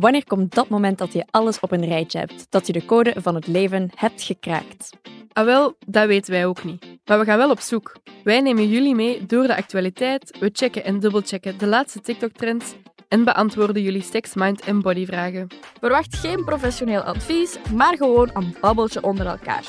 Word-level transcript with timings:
Wanneer 0.00 0.24
komt 0.26 0.54
dat 0.54 0.68
moment 0.68 0.98
dat 0.98 1.12
je 1.12 1.26
alles 1.30 1.60
op 1.60 1.72
een 1.72 1.84
rijtje 1.84 2.18
hebt? 2.18 2.46
Dat 2.50 2.66
je 2.66 2.72
de 2.72 2.84
code 2.84 3.14
van 3.16 3.34
het 3.34 3.46
leven 3.46 3.90
hebt 3.94 4.22
gekraakt? 4.22 4.90
Ah 5.32 5.44
wel, 5.44 5.76
dat 5.86 6.06
weten 6.06 6.32
wij 6.32 6.46
ook 6.46 6.64
niet. 6.64 6.86
Maar 7.04 7.18
we 7.18 7.24
gaan 7.24 7.38
wel 7.38 7.50
op 7.50 7.60
zoek. 7.60 7.96
Wij 8.24 8.40
nemen 8.40 8.68
jullie 8.68 8.94
mee 8.94 9.26
door 9.26 9.46
de 9.46 9.56
actualiteit, 9.56 10.38
we 10.38 10.50
checken 10.52 10.84
en 10.84 11.00
dubbelchecken 11.00 11.58
de 11.58 11.66
laatste 11.66 12.00
TikTok-trends 12.00 12.74
en 13.08 13.24
beantwoorden 13.24 13.82
jullie 13.82 14.02
sex, 14.02 14.34
mind 14.34 14.60
en 14.60 14.80
body 14.80 15.06
vragen. 15.06 15.46
Verwacht 15.80 16.16
geen 16.16 16.44
professioneel 16.44 17.00
advies, 17.00 17.56
maar 17.74 17.96
gewoon 17.96 18.30
een 18.32 18.56
babbeltje 18.60 19.02
onder 19.02 19.26
elkaar. 19.26 19.66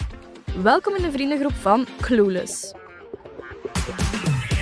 Welkom 0.61 0.95
in 0.95 1.01
de 1.01 1.11
vriendengroep 1.11 1.55
van 1.55 1.85
Clueless. 2.01 2.73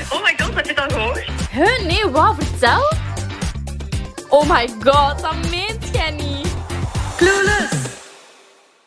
Oh 0.10 0.24
my 0.24 0.34
god, 0.38 0.56
heb 0.56 0.66
je 0.66 0.74
het 0.74 0.80
al 0.80 0.90
gehoord? 0.90 1.26
Huh? 1.52 1.88
Nee, 1.88 2.12
wat? 2.12 2.36
Vertel? 2.38 3.07
Oh 4.30 4.50
my 4.50 4.68
god, 4.68 5.22
dat 5.22 5.50
meent 5.52 5.90
jij 5.94 6.12
niet. 6.12 6.56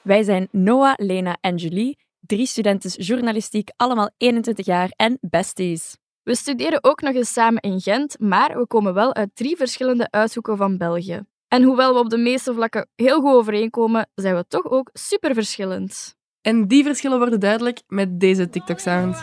Wij 0.03 0.23
zijn 0.23 0.49
Noah, 0.51 0.93
Lena 0.97 1.37
en 1.41 1.57
Julie, 1.57 1.99
drie 2.21 2.47
studenten 2.47 2.91
journalistiek, 2.91 3.71
allemaal 3.77 4.11
21 4.17 4.67
jaar 4.67 4.93
en 4.97 5.19
besties. 5.21 5.97
We 6.23 6.35
studeren 6.35 6.85
ook 6.85 7.01
nog 7.01 7.15
eens 7.15 7.33
samen 7.33 7.63
in 7.63 7.81
Gent, 7.81 8.19
maar 8.19 8.59
we 8.59 8.67
komen 8.67 8.95
wel 8.95 9.15
uit 9.15 9.31
drie 9.35 9.57
verschillende 9.57 10.11
uithoeken 10.11 10.57
van 10.57 10.77
België. 10.77 11.23
En 11.49 11.63
hoewel 11.63 11.95
we 11.95 12.01
op 12.01 12.11
de 12.11 12.19
meeste 12.19 12.55
vlakken 12.55 12.89
heel 12.95 13.21
goed 13.21 13.35
overeenkomen, 13.35 14.09
zijn 14.15 14.37
we 14.37 14.45
toch 14.49 14.71
ook 14.71 14.91
super 14.93 15.35
verschillend. 15.35 16.17
En 16.41 16.69
die 16.69 16.85
verschillen 16.85 17.19
worden 17.19 17.41
duidelijk 17.41 17.83
met 17.87 18.21
deze 18.21 18.49
TikTok-sound. 18.49 19.23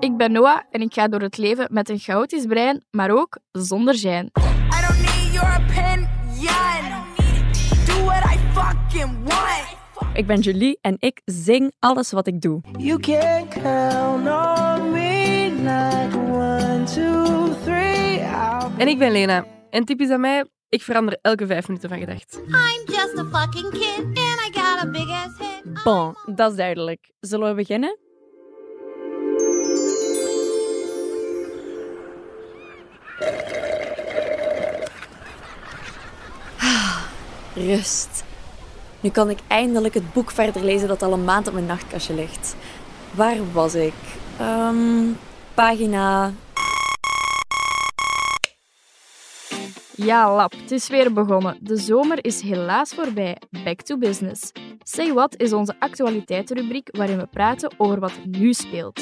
Ik 0.00 0.16
ben 0.16 0.32
Noah 0.32 0.60
en 0.70 0.80
ik 0.80 0.94
ga 0.94 1.08
door 1.08 1.20
het 1.20 1.38
leven 1.38 1.68
met 1.70 1.88
een 1.88 1.98
chaotisch 1.98 2.46
brein, 2.46 2.84
maar 2.90 3.10
ook 3.10 3.38
zonder 3.52 3.94
zijn. 3.94 4.30
Ik 10.20 10.26
ben 10.26 10.40
Julie 10.40 10.78
en 10.80 10.96
ik 10.98 11.20
zing 11.24 11.72
alles 11.78 12.10
wat 12.10 12.26
ik 12.26 12.40
doe. 12.40 12.60
You 12.78 13.00
can 13.00 13.48
count 13.48 14.28
on 14.28 14.90
me 14.90 15.50
like 15.50 16.16
one, 16.16 16.84
two, 16.84 17.54
three. 17.64 18.18
En 18.78 18.88
ik 18.88 18.98
ben 18.98 19.12
Lena. 19.12 19.46
En 19.70 19.84
typisch 19.84 20.10
aan 20.10 20.20
mij, 20.20 20.44
ik 20.68 20.82
verander 20.82 21.18
elke 21.22 21.46
vijf 21.46 21.68
minuten 21.68 21.88
van 21.88 21.98
gedacht. 21.98 22.40
I'm 22.46 22.94
just 22.94 23.18
a 23.18 23.24
fucking 23.24 23.70
kid 23.70 24.04
and 24.04 24.16
I 24.16 24.50
got 24.52 24.84
a 24.84 24.90
big 24.90 25.10
ass 25.10 25.38
head. 25.38 25.82
Bon, 25.84 26.34
dat 26.34 26.50
is 26.50 26.56
duidelijk. 26.56 27.10
Zullen 27.20 27.48
we 27.48 27.54
beginnen? 27.54 27.98
Rust. 37.54 38.24
Nu 39.00 39.10
kan 39.10 39.30
ik 39.30 39.38
eindelijk 39.46 39.94
het 39.94 40.12
boek 40.12 40.30
verder 40.30 40.64
lezen 40.64 40.88
dat 40.88 41.02
al 41.02 41.12
een 41.12 41.24
maand 41.24 41.46
op 41.46 41.52
mijn 41.52 41.66
nachtkastje 41.66 42.14
ligt. 42.14 42.56
Waar 43.10 43.52
was 43.52 43.74
ik? 43.74 43.94
Ehm, 44.38 45.06
pagina. 45.54 46.32
Ja, 49.94 50.34
lap, 50.34 50.52
het 50.52 50.70
is 50.70 50.88
weer 50.88 51.12
begonnen. 51.12 51.58
De 51.60 51.76
zomer 51.76 52.24
is 52.24 52.40
helaas 52.40 52.94
voorbij. 52.94 53.36
Back 53.64 53.80
to 53.80 53.98
business. 53.98 54.52
Say 54.82 55.12
What 55.12 55.36
is 55.36 55.52
onze 55.52 55.74
actualiteitenrubriek 55.78 56.88
waarin 56.96 57.18
we 57.18 57.26
praten 57.26 57.70
over 57.76 58.00
wat 58.00 58.12
nu 58.24 58.52
speelt. 58.52 59.00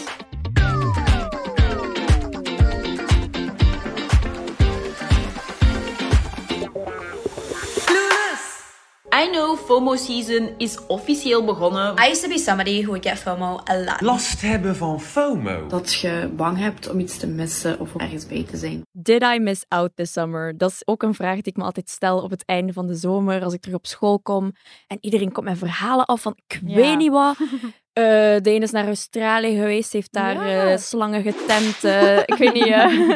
I 9.24 9.30
know 9.30 9.58
FOMO 9.58 9.96
season 9.96 10.50
is 10.58 10.78
officieel 10.86 11.44
begonnen. 11.44 11.94
I 11.98 12.08
used 12.10 12.22
to 12.22 12.28
be 12.28 12.38
somebody 12.38 12.80
who 12.82 12.86
would 12.86 13.06
get 13.06 13.18
FOMO 13.18 13.60
a 13.70 13.76
lot. 13.84 14.00
last 14.00 14.40
hebben 14.40 14.76
van 14.76 15.00
FOMO. 15.00 15.66
Dat 15.66 15.92
je 15.94 16.30
bang 16.36 16.58
hebt 16.58 16.90
om 16.90 16.98
iets 17.00 17.18
te 17.18 17.26
missen 17.26 17.80
of 17.80 17.94
om 17.94 18.00
ergens 18.00 18.26
bij 18.26 18.44
te 18.50 18.56
zijn. 18.56 18.82
Did 18.92 19.22
I 19.22 19.38
miss 19.38 19.64
out 19.68 19.90
this 19.94 20.12
summer? 20.12 20.58
Dat 20.58 20.70
is 20.70 20.82
ook 20.84 21.02
een 21.02 21.14
vraag 21.14 21.34
die 21.34 21.42
ik 21.52 21.56
me 21.56 21.62
altijd 21.64 21.90
stel 21.90 22.22
op 22.22 22.30
het 22.30 22.44
einde 22.44 22.72
van 22.72 22.86
de 22.86 22.94
zomer, 22.94 23.42
als 23.42 23.52
ik 23.54 23.60
terug 23.60 23.76
op 23.76 23.86
school 23.86 24.20
kom. 24.20 24.52
En 24.86 24.98
iedereen 25.00 25.32
komt 25.32 25.46
met 25.46 25.58
verhalen 25.58 26.06
af 26.06 26.20
van, 26.20 26.36
ik 26.46 26.60
Ja. 26.66 26.74
weet 26.74 26.96
niet 26.98 27.10
wat. 27.10 27.36
Eh, 27.98 28.40
de 28.42 28.50
ene 28.50 28.64
is 28.64 28.70
naar 28.70 28.86
Australië 28.86 29.56
geweest, 29.56 29.92
heeft 29.92 30.12
daar 30.12 30.48
Ja. 30.48 30.70
eh, 30.70 30.76
slangen 30.78 31.22
getemd. 31.22 31.84
eh, 31.84 32.16
ik 32.18 32.34
weet 32.38 32.52
niet. 32.52 32.74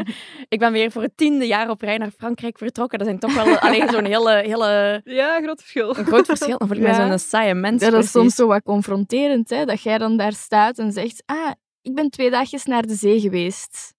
ik 0.55 0.59
ben 0.59 0.73
weer 0.73 0.91
voor 0.91 1.03
het 1.03 1.17
tiende 1.17 1.47
jaar 1.47 1.71
op 1.71 1.81
rij 1.83 1.99
naar 1.99 2.11
Frankrijk 2.19 2.59
vertrokken. 2.59 2.99
Dat 2.99 3.07
zijn 3.07 3.19
toch 3.19 3.35
wel 3.35 3.59
alleen 3.59 3.89
zo'n 3.89 4.05
hele, 4.05 4.33
hele 4.35 5.01
Ja, 5.05 5.41
groot 5.43 5.61
verschil. 5.61 5.97
een 5.99 6.07
groot 6.07 6.27
verschil. 6.27 6.59
Dan 6.59 6.69
voel 6.69 6.77
ik 6.77 6.95
zo'n 6.95 7.19
saaie 7.19 7.55
mens. 7.55 7.83
Ja, 7.83 7.91
dat 7.91 8.05
is 8.05 8.11
soms 8.11 8.35
zo 8.35 8.47
wat 8.47 8.63
confronterend, 8.63 9.51
hè? 9.51 9.65
dat 9.65 9.83
jij 9.83 9.99
dan 9.99 10.17
daar 10.17 10.33
staat 10.33 10.79
en 10.79 10.93
zegt: 10.93 11.23
Ah, 11.27 11.51
ik 11.83 11.95
ben 11.95 12.11
twee 12.11 12.31
dagjes 12.31 12.65
naar 12.65 12.83
de 12.87 12.95
zee 12.95 13.21
geweest. 13.21 13.95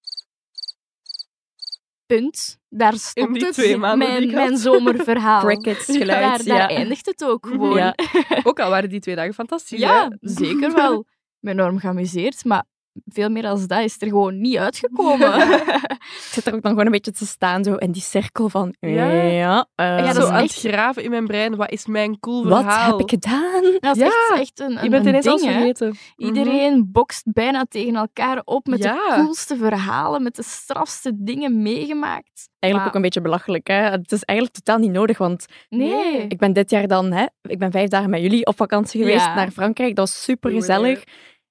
Punt. 2.15 2.59
Daar 2.69 2.93
stond 2.93 3.41
het. 3.41 3.53
twee 3.53 3.77
maanden 3.77 4.19
die 4.19 4.31
mijn, 4.31 4.35
mijn 4.35 4.57
zomerverhaal. 4.57 5.41
Crickets 5.41 5.85
geluid, 5.85 6.07
Daar, 6.07 6.43
daar 6.43 6.71
ja. 6.71 6.77
eindigt 6.77 7.05
het 7.05 7.23
ook 7.23 7.45
gewoon. 7.45 7.75
Ja. 7.75 7.95
Ook 8.43 8.59
al 8.59 8.69
waren 8.69 8.89
die 8.89 8.99
twee 8.99 9.15
dagen 9.15 9.33
fantastisch. 9.33 9.79
Ja, 9.79 10.07
hè? 10.09 10.15
zeker 10.19 10.73
wel. 10.73 10.99
Ik 10.99 11.39
ben 11.39 11.53
enorm 11.53 11.79
geamuseerd, 11.79 12.45
maar 12.45 12.65
veel 13.05 13.29
meer 13.29 13.45
als 13.45 13.67
dat 13.67 13.79
is 13.83 13.95
er 14.01 14.07
gewoon 14.07 14.41
niet 14.41 14.57
uitgekomen. 14.57 15.33
Ik 16.03 16.29
zit 16.31 16.45
er 16.45 16.53
ook 16.53 16.61
dan 16.61 16.71
gewoon 16.71 16.85
een 16.85 16.91
beetje 16.91 17.11
te 17.11 17.25
staan, 17.25 17.63
zo 17.63 17.75
in 17.75 17.91
die 17.91 18.01
cirkel 18.01 18.49
van... 18.49 18.75
Ja. 18.79 19.11
Ja, 19.11 19.67
eh, 19.75 19.85
Ja, 19.85 20.05
dat 20.05 20.15
zo 20.15 20.21
is 20.21 20.27
aan 20.27 20.41
het 20.41 20.53
graven 20.53 21.03
in 21.03 21.09
mijn 21.09 21.25
brein. 21.27 21.55
Wat 21.55 21.71
is 21.71 21.85
mijn 21.85 22.19
cool 22.19 22.47
wat 22.47 22.61
verhaal? 22.61 22.91
heb 22.91 22.99
ik 22.99 23.09
gedaan? 23.09 23.61
Dat 23.79 23.95
is 23.95 24.01
Ja, 24.01 24.05
echt, 24.05 24.39
echt 24.39 24.59
een, 24.59 24.77
een, 24.77 24.83
Je 24.83 24.89
bent 24.89 25.03
een 25.03 25.09
ineens 25.09 25.25
ding, 25.25 25.39
alles 25.41 25.53
vergeten. 25.53 25.95
Iedereen 26.17 26.89
bokst 26.91 27.23
bijna 27.33 27.65
tegen 27.69 27.95
elkaar 27.95 28.41
op 28.45 28.67
met 28.67 28.83
Ja. 28.83 28.93
de 28.93 29.21
coolste 29.23 29.55
verhalen, 29.57 30.23
met 30.23 30.35
de 30.35 30.43
strafste 30.43 31.11
dingen 31.15 31.61
meegemaakt. 31.61 32.49
Eigenlijk 32.59 32.75
Maar- 32.75 32.87
ook 32.87 32.95
een 32.95 33.01
beetje 33.01 33.21
belachelijk. 33.21 33.67
Hè? 33.67 33.75
Het 33.75 34.11
is 34.11 34.23
eigenlijk 34.23 34.57
totaal 34.59 34.79
niet 34.79 34.91
nodig, 34.91 35.17
want 35.17 35.45
Nee. 35.69 36.25
ik 36.27 36.37
ben 36.37 36.53
dit 36.53 36.69
jaar 36.69 36.87
dan... 36.87 37.11
Hè, 37.11 37.25
ik 37.41 37.57
ben 37.59 37.71
vijf 37.71 37.89
dagen 37.89 38.09
met 38.09 38.21
jullie 38.21 38.45
op 38.45 38.55
vakantie 38.57 38.99
geweest 39.01 39.25
naar 39.25 39.51
Frankrijk. 39.51 39.95
Dat 39.95 40.09
was 40.09 40.23
super 40.23 40.51
gezellig. 40.51 41.03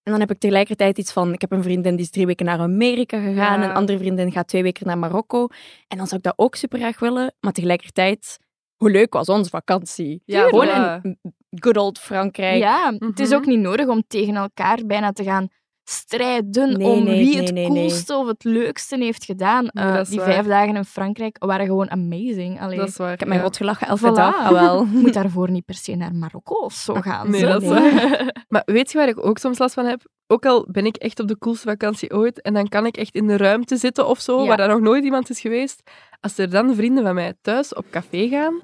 En 0.02 0.10
dan 0.12 0.20
heb 0.20 0.30
ik 0.30 0.38
tegelijkertijd 0.38 0.98
iets 0.98 1.12
van... 1.12 1.32
Ik 1.32 1.40
heb 1.40 1.52
een 1.52 1.62
vriendin 1.62 1.96
die 1.96 2.04
is 2.04 2.10
drie 2.10 2.26
weken 2.26 2.46
naar 2.46 2.58
Amerika 2.58 3.18
gegaan. 3.20 3.60
Ja. 3.60 3.68
Een 3.68 3.74
andere 3.74 3.98
vriendin 3.98 4.32
gaat 4.32 4.48
twee 4.48 4.62
weken 4.62 4.86
naar 4.86 4.98
Marokko. 4.98 5.46
En 5.88 5.96
dan 5.96 6.06
zou 6.06 6.16
ik 6.16 6.22
dat 6.22 6.34
ook 6.36 6.54
super 6.54 6.78
graag 6.78 6.98
willen. 6.98 7.34
Maar 7.40 7.52
tegelijkertijd... 7.52 8.38
Hoe 8.76 8.90
leuk 8.90 9.12
was 9.12 9.28
onze 9.28 9.50
vakantie? 9.50 10.22
Ja, 10.24 10.48
Gewoon 10.48 11.00
in 11.02 11.18
good 11.50 11.76
old 11.76 11.98
Frankrijk. 11.98 12.58
Ja, 12.62 12.92
het 12.98 13.20
is 13.20 13.28
Mhm. 13.28 13.36
ook 13.36 13.46
niet 13.46 13.58
nodig 13.60 13.86
om 13.88 14.02
tegen 14.06 14.34
elkaar 14.36 14.78
bijna 14.86 15.12
te 15.12 15.24
gaan 15.24 15.48
strijden 15.84 16.78
Nee, 16.78 16.86
om 16.88 17.04
nee, 17.04 17.24
wie 17.24 17.34
nee, 17.34 17.44
het 17.44 17.54
nee, 17.54 17.68
nee. 17.70 17.78
coolste 17.88 18.16
of 18.16 18.26
het 18.26 18.44
leukste 18.44 18.96
heeft 18.96 19.24
gedaan. 19.24 19.68
Nee, 19.72 19.84
Eh, 19.84 20.04
die 20.04 20.18
waar. 20.18 20.32
vijf 20.32 20.46
dagen 20.46 20.76
in 20.76 20.84
Frankrijk 20.84 21.36
waren 21.44 21.66
gewoon 21.66 21.90
amazing. 21.90 22.60
Allee, 22.60 22.78
Dat 22.78 22.88
is 22.88 22.96
waar. 22.96 23.12
Ik 23.12 23.18
heb 23.18 23.28
mij 23.28 23.36
ja. 23.36 23.42
rot 23.42 23.56
gelachen 23.56 23.86
elke 23.86 24.10
Voilà. 24.10 24.14
dag. 24.14 24.36
Ah, 24.38 24.48
wel. 24.50 24.78
Je 24.92 24.98
moet 24.98 25.12
daarvoor 25.14 25.50
niet 25.50 25.64
per 25.64 25.74
se 25.74 25.94
naar 25.94 26.14
Marokko 26.14 26.54
of 26.54 26.72
zo 26.72 26.94
gaan. 26.94 27.30
Nee, 27.30 27.40
zo. 27.40 27.46
dat 27.46 27.62
is 27.62 27.68
waar. 27.68 28.30
Maar 28.48 28.62
weet 28.64 28.92
je 28.92 28.98
waar 28.98 29.08
ik 29.08 29.26
ook 29.26 29.38
soms 29.38 29.58
last 29.58 29.74
van 29.74 29.84
heb? 29.84 30.02
Ook 30.26 30.46
al 30.46 30.66
ben 30.70 30.86
ik 30.86 30.96
echt 30.96 31.20
op 31.20 31.28
de 31.28 31.38
coolste 31.38 31.68
vakantie 31.68 32.10
ooit 32.14 32.40
en 32.42 32.54
dan 32.54 32.68
kan 32.68 32.86
ik 32.86 32.96
echt 32.96 33.14
in 33.14 33.26
de 33.26 33.36
ruimte 33.36 33.76
zitten 33.76 34.06
of 34.06 34.20
zo, 34.20 34.40
Ja. 34.40 34.46
waar 34.46 34.56
daar 34.56 34.68
nog 34.68 34.80
nooit 34.80 35.04
iemand 35.04 35.30
is 35.30 35.40
geweest. 35.40 35.82
Als 36.22 36.38
er 36.38 36.50
dan 36.50 36.74
vrienden 36.74 37.04
van 37.04 37.14
mij 37.14 37.34
thuis 37.40 37.74
op 37.74 37.84
café 37.90 38.28
gaan, 38.28 38.58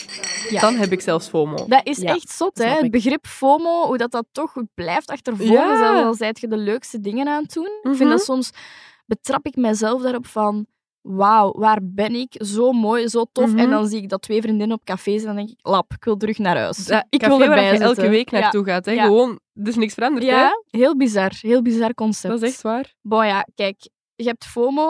Ja. 0.51 0.61
dan 0.61 0.75
heb 0.75 0.93
ik 0.93 1.01
zelfs 1.01 1.29
FOMO. 1.29 1.67
Dat 1.67 1.81
is 1.87 1.99
Ja, 1.99 2.15
echt 2.15 2.31
zot, 2.31 2.59
hè? 2.59 2.65
Het 2.69 2.91
begrip 2.91 3.27
FOMO, 3.27 3.87
hoe 3.87 3.97
dat, 3.97 4.11
dat 4.11 4.27
toch 4.33 4.55
blijft 4.75 5.11
achtervolgen, 5.11 5.55
Ja. 5.55 5.77
zelfs 5.79 6.05
al 6.05 6.15
zijt 6.15 6.41
je 6.41 6.49
de 6.49 6.57
leukste 6.57 7.01
dingen 7.01 7.29
aan 7.29 7.43
het 7.43 7.53
doen. 7.53 7.65
Ik 7.67 7.81
vind 7.83 7.99
Mhm. 7.99 8.09
dat 8.09 8.23
soms, 8.23 8.51
betrap 9.07 9.47
ik 9.47 9.57
mezelf 9.57 10.03
daarop 10.03 10.27
van, 10.27 10.67
wauw, 11.01 11.53
waar 11.53 11.79
ben 11.83 12.15
ik? 12.15 12.35
Zo 12.45 12.73
mooi, 12.73 13.09
zo 13.09 13.25
tof. 13.33 13.49
Mhm. 13.51 13.59
En 13.59 13.71
dan 13.71 13.89
zie 13.89 14.03
ik 14.03 14.09
dat 14.09 14.23
twee 14.23 14.41
vriendinnen 14.43 14.77
op 14.77 14.85
café 14.85 15.13
zijn, 15.19 15.27
dan 15.27 15.37
denk 15.37 15.49
ik, 15.49 15.59
lap, 15.63 15.93
ik 15.93 16.05
wil 16.05 16.17
terug 16.17 16.39
naar 16.39 16.57
huis. 16.59 16.79
Ik 17.09 17.21
café 17.21 17.27
wil 17.37 17.39
waar 17.39 17.49
erbij 17.49 17.73
je 17.73 17.79
elke 17.79 18.09
week 18.09 18.31
naartoe 18.31 18.65
gaat. 18.65 18.85
Hè? 18.85 18.93
Ja. 18.93 19.05
Gewoon, 19.05 19.41
er 19.55 19.69
is 19.69 19.77
niks 19.77 19.95
veranderd. 19.95 20.25
Ja, 20.25 20.37
Hè? 20.37 20.43
ja 20.43 20.63
heel 20.71 20.97
bizar. 20.97 21.33
Heel 21.41 21.63
bizar 21.63 21.95
concept. 21.95 22.33
Dat 22.33 22.43
is 22.43 22.49
echt 22.53 22.63
waar. 22.63 22.95
Bon 23.03 23.27
ja, 23.27 23.47
kijk, 23.55 23.89
je 24.15 24.25
hebt 24.25 24.45
FOMO, 24.47 24.87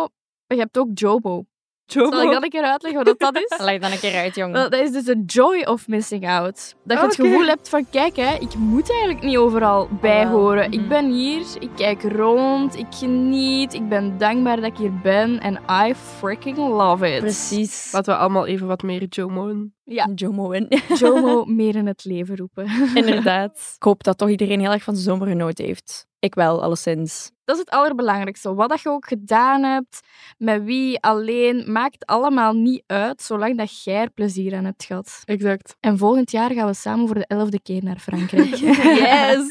maar 0.47 0.57
je 0.57 0.59
hebt 0.59 0.79
ook 0.79 0.89
JOMO. 0.95 1.45
Jomo. 1.91 2.11
Zal 2.11 2.23
ik 2.23 2.33
dat 2.33 2.43
een 2.43 2.49
keer 2.49 2.63
uitleggen 2.63 3.05
wat 3.05 3.19
dat 3.19 3.37
is? 3.37 3.59
Leg 3.65 3.81
dan 3.81 3.93
een 3.93 3.99
keer 3.99 4.15
uit, 4.17 4.35
jong. 4.35 4.53
Wel, 4.53 4.71
dat 4.71 4.81
is 4.81 4.91
dus 4.91 5.05
de 5.05 5.23
joy 5.27 5.63
of 5.63 5.89
missing 5.89 6.29
out. 6.29 6.75
Dat 6.85 6.99
je 6.99 7.05
het 7.07 7.19
Oké. 7.19 7.29
gevoel 7.29 7.47
hebt 7.47 7.69
van, 7.69 7.87
kijk, 7.91 8.17
hè, 8.17 8.35
ik 8.35 8.55
moet 8.55 8.91
eigenlijk 8.91 9.23
niet 9.23 9.37
overal 9.37 9.89
bij 10.01 10.27
horen. 10.27 10.71
mhm. 10.71 10.81
Ik 10.81 10.89
ben 10.89 11.11
hier, 11.11 11.47
ik 11.59 11.71
kijk 11.77 12.03
rond, 12.03 12.77
ik 12.77 12.87
geniet, 12.91 13.75
ik 13.75 13.89
ben 13.89 14.19
dankbaar 14.19 14.57
dat 14.57 14.65
ik 14.65 14.77
hier 14.77 15.01
ben 15.03 15.41
en 15.41 15.59
I 15.89 15.95
freaking 15.95 16.57
love 16.57 17.15
it. 17.15 17.21
Precies. 17.21 17.93
Laten 17.93 18.15
we 18.15 18.21
allemaal 18.21 18.47
even 18.47 18.67
wat 18.67 18.83
meer 18.83 19.05
Jomo'en. 19.05 19.73
Ja, 19.85 20.09
Jomo 20.15 20.51
in. 20.51 20.69
JOMO 20.99 21.45
meer 21.45 21.77
in 21.77 21.87
het 21.87 22.05
leven 22.05 22.37
roepen. 22.37 22.67
Inderdaad. 22.95 23.57
Ik 23.77 23.83
hoop 23.83 24.03
dat 24.03 24.19
toch 24.19 24.29
iedereen 24.29 24.61
heel 24.61 24.73
erg 24.73 24.83
van 24.83 24.95
de 24.95 25.01
zomer 25.01 25.29
genoten 25.29 25.65
heeft. 25.65 26.07
Ik 26.19 26.35
wel, 26.35 26.63
alleszins. 26.63 27.31
Dat 27.49 27.57
is 27.57 27.63
het 27.63 27.75
allerbelangrijkste. 27.75 28.55
Wat 28.55 28.69
dat 28.69 28.81
je 28.81 28.89
ook 28.89 29.07
gedaan 29.07 29.63
hebt, 29.63 30.01
met 30.39 30.65
wie, 30.65 31.01
alleen, 31.01 31.73
maakt 31.73 32.07
allemaal 32.07 32.53
niet 32.53 32.83
uit, 32.87 33.23
zolang 33.23 33.57
dat 33.57 33.83
jij 33.85 34.01
er 34.01 34.11
plezier 34.11 34.57
aan 34.57 34.65
hebt 34.65 34.85
gehad. 34.85 35.23
Exact. 35.25 35.77
En 35.81 35.99
volgend 35.99 36.31
jaar 36.31 36.53
gaan 36.53 36.67
we 36.67 36.75
samen 36.75 37.07
voor 37.07 37.19
de 37.19 37.27
elfde 37.27 37.61
keer 37.61 37.85
naar 37.85 37.99
Frankrijk. 37.99 38.57
Yes! 38.57 39.47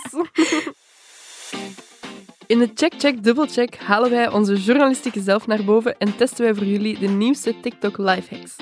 In 2.48 2.60
de 2.60 2.72
Check 2.74 2.94
Check 2.98 3.24
Dubbelcheck 3.24 3.76
halen 3.76 4.10
wij 4.10 4.30
onze 4.30 4.56
journalistieke 4.56 5.22
zelf 5.22 5.48
naar 5.48 5.64
boven 5.64 5.98
en 5.98 6.16
testen 6.16 6.44
wij 6.44 6.56
voor 6.56 6.66
jullie 6.66 7.00
de 7.00 7.08
nieuwste 7.08 7.60
TikTok 7.60 7.98
lifehacks. 7.98 8.56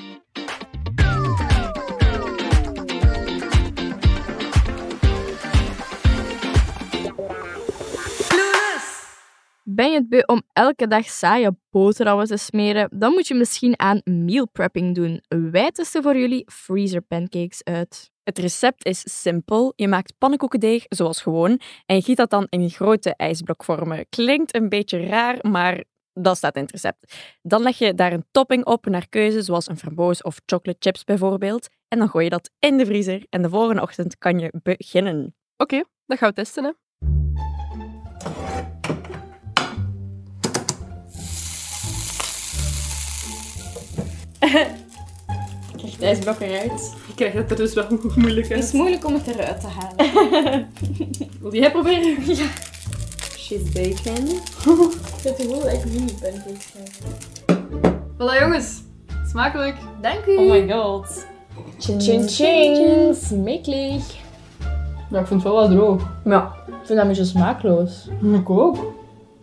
Ben 9.76 9.90
je 9.90 9.98
het 9.98 10.08
beu 10.08 10.20
om 10.26 10.42
elke 10.52 10.86
dag 10.86 11.04
saaie 11.04 11.56
boterhammen 11.70 12.26
te 12.26 12.36
smeren? 12.36 12.88
Dan 12.98 13.12
moet 13.12 13.26
je 13.26 13.34
misschien 13.34 13.78
aan 13.78 14.00
meal 14.04 14.48
prepping 14.48 14.94
doen. 14.94 15.22
Wij 15.28 15.70
testen 15.70 16.02
voor 16.02 16.16
jullie 16.16 16.50
freezer 16.52 17.00
pancakes 17.00 17.64
uit. 17.64 18.10
Het 18.22 18.38
recept 18.38 18.86
is 18.86 19.20
simpel. 19.22 19.72
Je 19.76 19.88
maakt 19.88 20.18
pannenkoekendeeg 20.18 20.84
zoals 20.88 21.22
gewoon 21.22 21.60
en 21.86 21.96
je 21.96 22.02
giet 22.02 22.16
dat 22.16 22.30
dan 22.30 22.46
in 22.48 22.70
grote 22.70 23.16
ijsblokvormen. 23.16 24.06
Klinkt 24.08 24.54
een 24.54 24.68
beetje 24.68 25.06
raar, 25.06 25.38
maar 25.42 25.84
dat 26.12 26.36
staat 26.36 26.56
in 26.56 26.62
het 26.62 26.70
recept. 26.70 27.14
Dan 27.42 27.62
leg 27.62 27.78
je 27.78 27.94
daar 27.94 28.12
een 28.12 28.26
topping 28.30 28.64
op 28.64 28.86
naar 28.86 29.08
keuze, 29.08 29.42
zoals 29.42 29.68
een 29.68 29.78
framboos 29.78 30.22
of 30.22 30.40
chocolate 30.46 30.78
chips 30.80 31.04
bijvoorbeeld. 31.04 31.68
En 31.88 31.98
dan 31.98 32.08
gooi 32.08 32.24
je 32.24 32.30
dat 32.30 32.50
in 32.58 32.76
de 32.76 32.86
vriezer 32.86 33.26
en 33.30 33.42
de 33.42 33.48
volgende 33.48 33.82
ochtend 33.82 34.18
kan 34.18 34.38
je 34.38 34.52
beginnen. 34.62 35.34
Oké, 35.56 35.82
dat 36.06 36.18
gaan 36.18 36.28
we 36.28 36.34
testen. 36.34 36.64
Hè. 36.64 36.70
Krijg 45.76 45.96
de 45.98 46.06
ijsblok 46.06 46.40
eruit. 46.40 46.94
Ik 47.08 47.14
krijg 47.14 47.32
dat 47.34 47.50
er 47.50 47.56
dus 47.56 47.74
wel 47.74 47.84
moeilijk 48.16 48.48
Het 48.48 48.56
uit. 48.56 48.64
is 48.64 48.72
moeilijk 48.72 49.04
om 49.06 49.14
het 49.14 49.26
eruit 49.26 49.60
te 49.60 49.66
halen. 49.66 50.68
Wil 51.40 51.54
jij 51.54 51.70
proberen? 51.70 52.16
ja. 52.36 52.46
Cheese 53.36 53.64
bacon. 53.72 54.26
Ik 54.26 55.16
vind 55.16 55.38
het 55.38 55.46
wel 55.46 55.68
echt 55.68 55.84
mini 55.84 56.12
pancakes 56.20 56.72
Voilà 58.18 58.40
jongens, 58.42 58.82
smakelijk. 59.28 59.76
Dank 60.00 60.26
u. 60.26 60.36
Oh 60.36 60.50
my 60.50 60.68
god. 60.72 61.26
Ching 61.78 62.30
ching. 62.30 63.16
Smakelijk. 63.16 64.02
Ja, 65.10 65.18
ik 65.20 65.26
vind 65.26 65.42
het 65.42 65.52
wel 65.52 65.54
wat 65.54 65.70
droog. 65.70 66.02
Ja, 66.24 66.52
ik 66.66 66.72
vind 66.74 66.88
dat 66.88 66.98
een 66.98 67.08
beetje 67.08 67.24
smaakloos. 67.24 68.08
Ik 68.34 68.50
ook. 68.50 68.94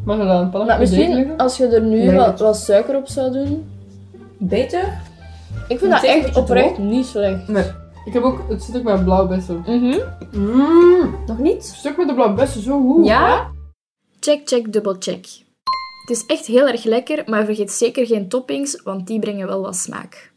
Mag 0.03 0.17
je 0.17 0.23
dat 0.25 0.53
een 0.53 0.65
Maar 0.65 0.79
misschien 0.79 1.37
als 1.37 1.57
je 1.57 1.67
er 1.67 1.81
nu 1.81 1.97
Nee, 1.97 2.15
wat, 2.15 2.25
het- 2.25 2.39
wat 2.39 2.57
suiker 2.57 2.95
op 2.95 3.07
zou 3.07 3.31
doen. 3.31 3.69
Beter? 4.47 5.01
Ik 5.67 5.79
vind 5.79 5.91
dat 5.91 6.03
is 6.03 6.09
echt 6.09 6.35
oprecht 6.35 6.77
niet 6.77 7.05
slecht. 7.05 7.47
Nee. 7.47 7.71
Ik 8.05 8.13
heb 8.13 8.23
ook, 8.23 8.49
het 8.49 8.63
zit 8.63 8.77
ook 8.77 8.83
met 8.83 9.03
blauwbessen. 9.03 9.59
Mhm. 9.67 9.99
Mmm, 10.31 11.15
Nog 11.25 11.37
niet? 11.37 11.53
het 11.53 11.63
stuk 11.65 11.97
met 11.97 12.07
de 12.07 12.13
blauwbessen, 12.13 12.61
zo 12.61 12.81
goed. 12.81 13.05
Ja? 13.05 13.51
Check, 14.19 14.41
check, 14.47 14.73
dubbel 14.73 14.95
check. 14.99 15.25
Het 16.05 16.09
is 16.09 16.25
echt 16.25 16.45
heel 16.45 16.67
erg 16.67 16.83
lekker, 16.83 17.23
maar 17.25 17.45
vergeet 17.45 17.71
zeker 17.71 18.05
geen 18.05 18.29
toppings, 18.29 18.81
want 18.81 19.07
die 19.07 19.19
brengen 19.19 19.47
wel 19.47 19.61
wat 19.61 19.75
smaak. 19.75 20.31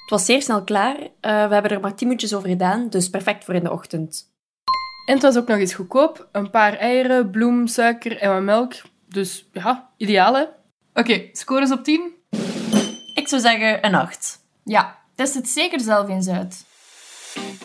Het 0.00 0.10
was 0.10 0.24
zeer 0.24 0.42
snel 0.42 0.62
klaar. 0.64 0.96
Eh, 1.20 1.46
we 1.48 1.52
hebben 1.54 1.70
er 1.70 1.80
maar 1.80 1.94
10 1.94 2.06
minuutjes 2.06 2.34
over 2.34 2.48
gedaan, 2.48 2.86
dus 2.88 3.10
perfect 3.10 3.44
voor 3.44 3.54
in 3.54 3.64
de 3.64 3.70
ochtend. 3.72 4.28
En 5.06 5.14
het 5.14 5.22
was 5.22 5.38
ook 5.38 5.48
nog 5.48 5.58
eens 5.58 5.74
goedkoop. 5.74 6.28
Een 6.32 6.50
paar 6.50 6.76
eieren, 6.76 7.30
bloem, 7.30 7.66
suiker 7.66 8.18
en 8.18 8.32
wat 8.32 8.42
melk. 8.42 8.72
Dus 9.08 9.48
ja, 9.52 9.90
ideaal 9.96 10.34
hè. 10.34 10.44
Oké, 10.94 11.28
scores 11.32 11.72
op 11.72 11.84
10? 11.84 12.18
Ik 13.30 13.40
zou 13.40 13.54
zeggen 13.54 13.86
een 13.86 13.94
8. 13.94 14.40
Ja, 14.64 14.98
test 15.14 15.34
het 15.34 15.48
zeker 15.48 15.80
zelf 15.80 16.08
eens 16.08 16.28
uit. 16.28 16.64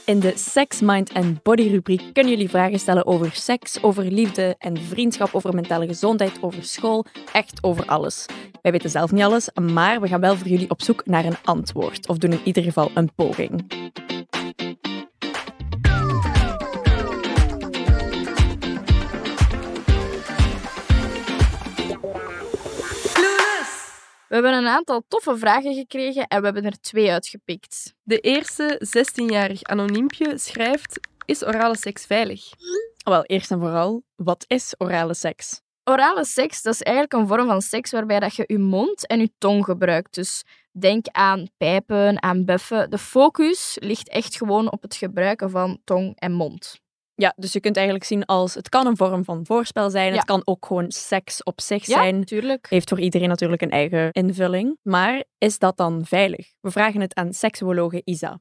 In 0.05 0.19
de 0.19 0.33
Sex, 0.35 0.81
Mind 0.81 1.11
en 1.11 1.39
Body 1.43 1.69
rubriek 1.69 2.13
kunnen 2.13 2.33
jullie 2.33 2.49
vragen 2.49 2.79
stellen 2.79 3.05
over 3.05 3.31
seks, 3.31 3.83
over 3.83 4.03
liefde 4.03 4.55
en 4.59 4.77
vriendschap, 4.77 5.29
over 5.35 5.53
mentale 5.53 5.87
gezondheid, 5.87 6.37
over 6.41 6.63
school, 6.63 7.05
echt 7.33 7.63
over 7.63 7.85
alles. 7.85 8.25
Wij 8.61 8.71
weten 8.71 8.89
zelf 8.89 9.11
niet 9.11 9.23
alles, 9.23 9.49
maar 9.61 10.01
we 10.01 10.07
gaan 10.07 10.21
wel 10.21 10.37
voor 10.37 10.47
jullie 10.47 10.69
op 10.69 10.81
zoek 10.81 11.05
naar 11.05 11.25
een 11.25 11.37
antwoord, 11.43 12.07
of 12.07 12.17
doen 12.17 12.31
in 12.31 12.41
ieder 12.43 12.63
geval 12.63 12.91
een 12.93 13.13
poging. 13.15 13.65
We 24.27 24.33
hebben 24.33 24.53
een 24.53 24.67
aantal 24.67 25.03
toffe 25.07 25.37
vragen 25.37 25.73
gekregen 25.73 26.27
en 26.27 26.39
we 26.39 26.45
hebben 26.45 26.65
er 26.65 26.79
twee 26.79 27.11
uitgepikt. 27.11 27.93
De 28.03 28.19
eerste 28.19 28.81
16-jarig 28.97 29.63
anoniempje 29.63 30.37
schrijft: 30.37 30.99
Is 31.25 31.45
orale 31.45 31.77
seks 31.77 32.05
veilig? 32.05 32.49
Wel, 33.03 33.23
eerst 33.23 33.51
en 33.51 33.59
vooral, 33.59 34.03
wat 34.15 34.45
is 34.47 34.73
orale 34.77 35.13
seks? 35.13 35.61
Orale 35.83 36.25
seks, 36.25 36.61
dat 36.61 36.73
is 36.73 36.81
eigenlijk 36.81 37.13
een 37.13 37.27
vorm 37.27 37.47
van 37.47 37.61
seks 37.61 37.91
waarbij 37.91 38.19
dat 38.19 38.35
je 38.35 38.43
je 38.47 38.59
mond 38.59 39.07
en 39.07 39.19
je 39.19 39.31
tong 39.37 39.65
gebruikt. 39.65 40.13
Dus 40.15 40.43
denk 40.71 41.05
aan 41.11 41.47
pijpen, 41.57 42.23
aan 42.23 42.45
buffen. 42.45 42.89
De 42.89 42.97
focus 42.97 43.77
ligt 43.79 44.09
echt 44.09 44.35
gewoon 44.35 44.71
op 44.71 44.81
het 44.81 44.95
gebruiken 44.95 45.49
van 45.49 45.79
tong 45.83 46.19
en 46.19 46.31
mond. 46.31 46.83
Ja, 47.17 47.33
dus 47.35 47.53
je 47.53 47.59
kunt 47.59 47.75
eigenlijk 47.75 48.05
zien 48.05 48.25
als 48.25 48.53
het 48.53 48.69
kan 48.69 48.87
een 48.87 48.97
vorm 48.97 49.23
van 49.23 49.45
voorspel 49.45 49.89
zijn, 49.89 50.09
Ja. 50.09 50.15
het 50.15 50.25
kan 50.25 50.41
ook 50.43 50.65
gewoon 50.65 50.91
seks 50.91 51.43
op 51.43 51.61
zich 51.61 51.85
Ja, 51.85 52.01
zijn. 52.01 52.19
natuurlijk. 52.19 52.65
Heeft 52.69 52.89
voor 52.89 52.99
iedereen 52.99 53.27
natuurlijk 53.27 53.61
een 53.61 53.69
eigen 53.71 54.11
invulling. 54.11 54.77
Maar 54.81 55.23
is 55.37 55.59
dat 55.59 55.77
dan 55.77 56.05
veilig? 56.05 56.47
We 56.61 56.71
vragen 56.71 57.01
het 57.01 57.15
aan 57.15 57.33
seksuologe 57.33 58.01
Isa. 58.03 58.39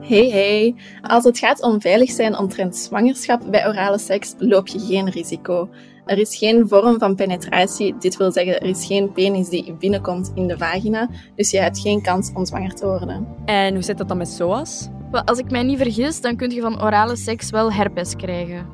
Hey 0.00 0.28
hey, 0.30 0.74
als 1.02 1.24
het 1.24 1.38
gaat 1.38 1.62
om 1.62 1.80
veilig 1.80 2.10
zijn 2.10 2.36
omtrent 2.38 2.76
zwangerschap 2.76 3.50
bij 3.50 3.66
orale 3.68 3.98
seks, 3.98 4.34
loop 4.38 4.68
je 4.68 4.78
geen 4.78 5.10
risico. 5.10 5.68
Er 6.06 6.18
is 6.18 6.36
geen 6.36 6.68
vorm 6.68 6.98
van 6.98 7.14
penetratie, 7.14 7.94
dit 7.98 8.16
wil 8.16 8.32
zeggen 8.32 8.60
er 8.60 8.68
is 8.68 8.86
geen 8.86 9.12
penis 9.12 9.48
die 9.48 9.74
binnenkomt 9.74 10.32
in 10.34 10.46
de 10.46 10.58
vagina, 10.58 11.08
dus 11.36 11.50
je 11.50 11.58
hebt 11.58 11.78
geen 11.80 12.02
kans 12.02 12.30
om 12.34 12.46
zwanger 12.46 12.74
te 12.74 12.86
worden. 12.86 13.26
En 13.44 13.74
hoe 13.74 13.82
zit 13.82 13.98
dat 13.98 14.08
dan 14.08 14.16
met 14.16 14.28
SOAS? 14.28 14.88
Wel, 15.10 15.24
Als 15.24 15.38
ik 15.38 15.50
mij 15.50 15.62
niet 15.62 15.78
vergis, 15.78 16.20
dan 16.20 16.36
kun 16.36 16.50
je 16.50 16.60
van 16.60 16.82
orale 16.82 17.16
seks 17.16 17.50
wel 17.50 17.72
herpes 17.72 18.16
krijgen. 18.16 18.66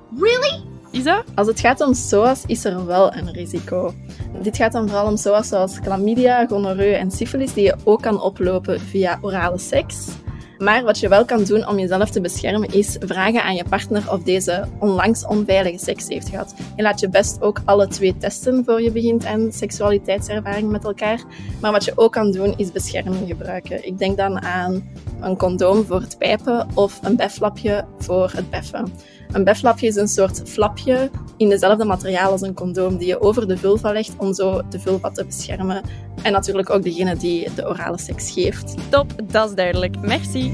Isa? 0.90 1.24
Als 1.34 1.46
het 1.46 1.60
gaat 1.60 1.80
om 1.80 1.94
SOAS 1.94 2.44
is 2.46 2.64
er 2.64 2.86
wel 2.86 3.14
een 3.14 3.32
risico. 3.32 3.94
Dit 4.42 4.56
gaat 4.56 4.72
dan 4.72 4.88
vooral 4.88 5.06
om 5.06 5.16
SOAS 5.16 5.48
zoals 5.48 5.78
chlamydia, 5.78 6.46
gonorreu 6.46 6.92
en 6.92 7.10
syfilis 7.10 7.52
die 7.52 7.64
je 7.64 7.76
ook 7.84 8.02
kan 8.02 8.20
oplopen 8.20 8.80
via 8.80 9.18
orale 9.20 9.58
seks. 9.58 10.08
Maar 10.58 10.84
wat 10.84 10.98
je 10.98 11.08
wel 11.08 11.24
kan 11.24 11.44
doen 11.44 11.68
om 11.68 11.78
jezelf 11.78 12.10
te 12.10 12.20
beschermen 12.20 12.72
is 12.72 12.96
vragen 13.00 13.42
aan 13.42 13.54
je 13.54 13.64
partner 13.68 14.12
of 14.12 14.22
deze 14.22 14.68
onlangs 14.78 15.26
onveilige 15.26 15.84
seks 15.84 16.08
heeft 16.08 16.28
gehad. 16.28 16.54
Je 16.76 16.82
laat 16.82 17.00
je 17.00 17.08
best 17.08 17.42
ook 17.42 17.60
alle 17.64 17.86
twee 17.86 18.16
testen 18.16 18.64
voor 18.64 18.82
je 18.82 18.90
begint 18.90 19.24
aan 19.26 19.52
seksualiteitservaring 19.52 20.70
met 20.70 20.84
elkaar. 20.84 21.20
Maar 21.60 21.72
wat 21.72 21.84
je 21.84 21.92
ook 21.94 22.12
kan 22.12 22.30
doen 22.30 22.54
is 22.56 22.72
bescherming 22.72 23.26
gebruiken. 23.26 23.86
Ik 23.86 23.98
denk 23.98 24.16
dan 24.16 24.42
aan 24.42 24.88
een 25.20 25.36
condoom 25.36 25.84
voor 25.84 26.00
het 26.00 26.18
pijpen 26.18 26.68
of 26.74 26.98
een 27.02 27.16
befflapje 27.16 27.84
voor 27.98 28.30
het 28.34 28.50
beffen. 28.50 28.92
Een 29.32 29.44
befflapje 29.44 29.86
is 29.86 29.96
een 29.96 30.08
soort 30.08 30.42
flapje 30.44 31.10
in 31.36 31.48
dezelfde 31.48 31.84
materiaal 31.84 32.30
als 32.30 32.40
een 32.40 32.54
condoom 32.54 32.96
die 32.96 33.06
je 33.06 33.20
over 33.20 33.48
de 33.48 33.56
vulva 33.56 33.92
legt 33.92 34.16
om 34.16 34.34
zo 34.34 34.62
de 34.68 34.80
vulva 34.80 35.10
te 35.10 35.24
beschermen. 35.24 35.82
En 36.22 36.32
natuurlijk 36.32 36.70
ook 36.70 36.82
degene 36.82 37.16
die 37.16 37.54
de 37.54 37.68
orale 37.68 37.98
seks 37.98 38.30
geeft. 38.30 38.90
Top, 38.90 39.32
dat 39.32 39.48
is 39.48 39.54
duidelijk. 39.54 40.00
Merci. 40.00 40.52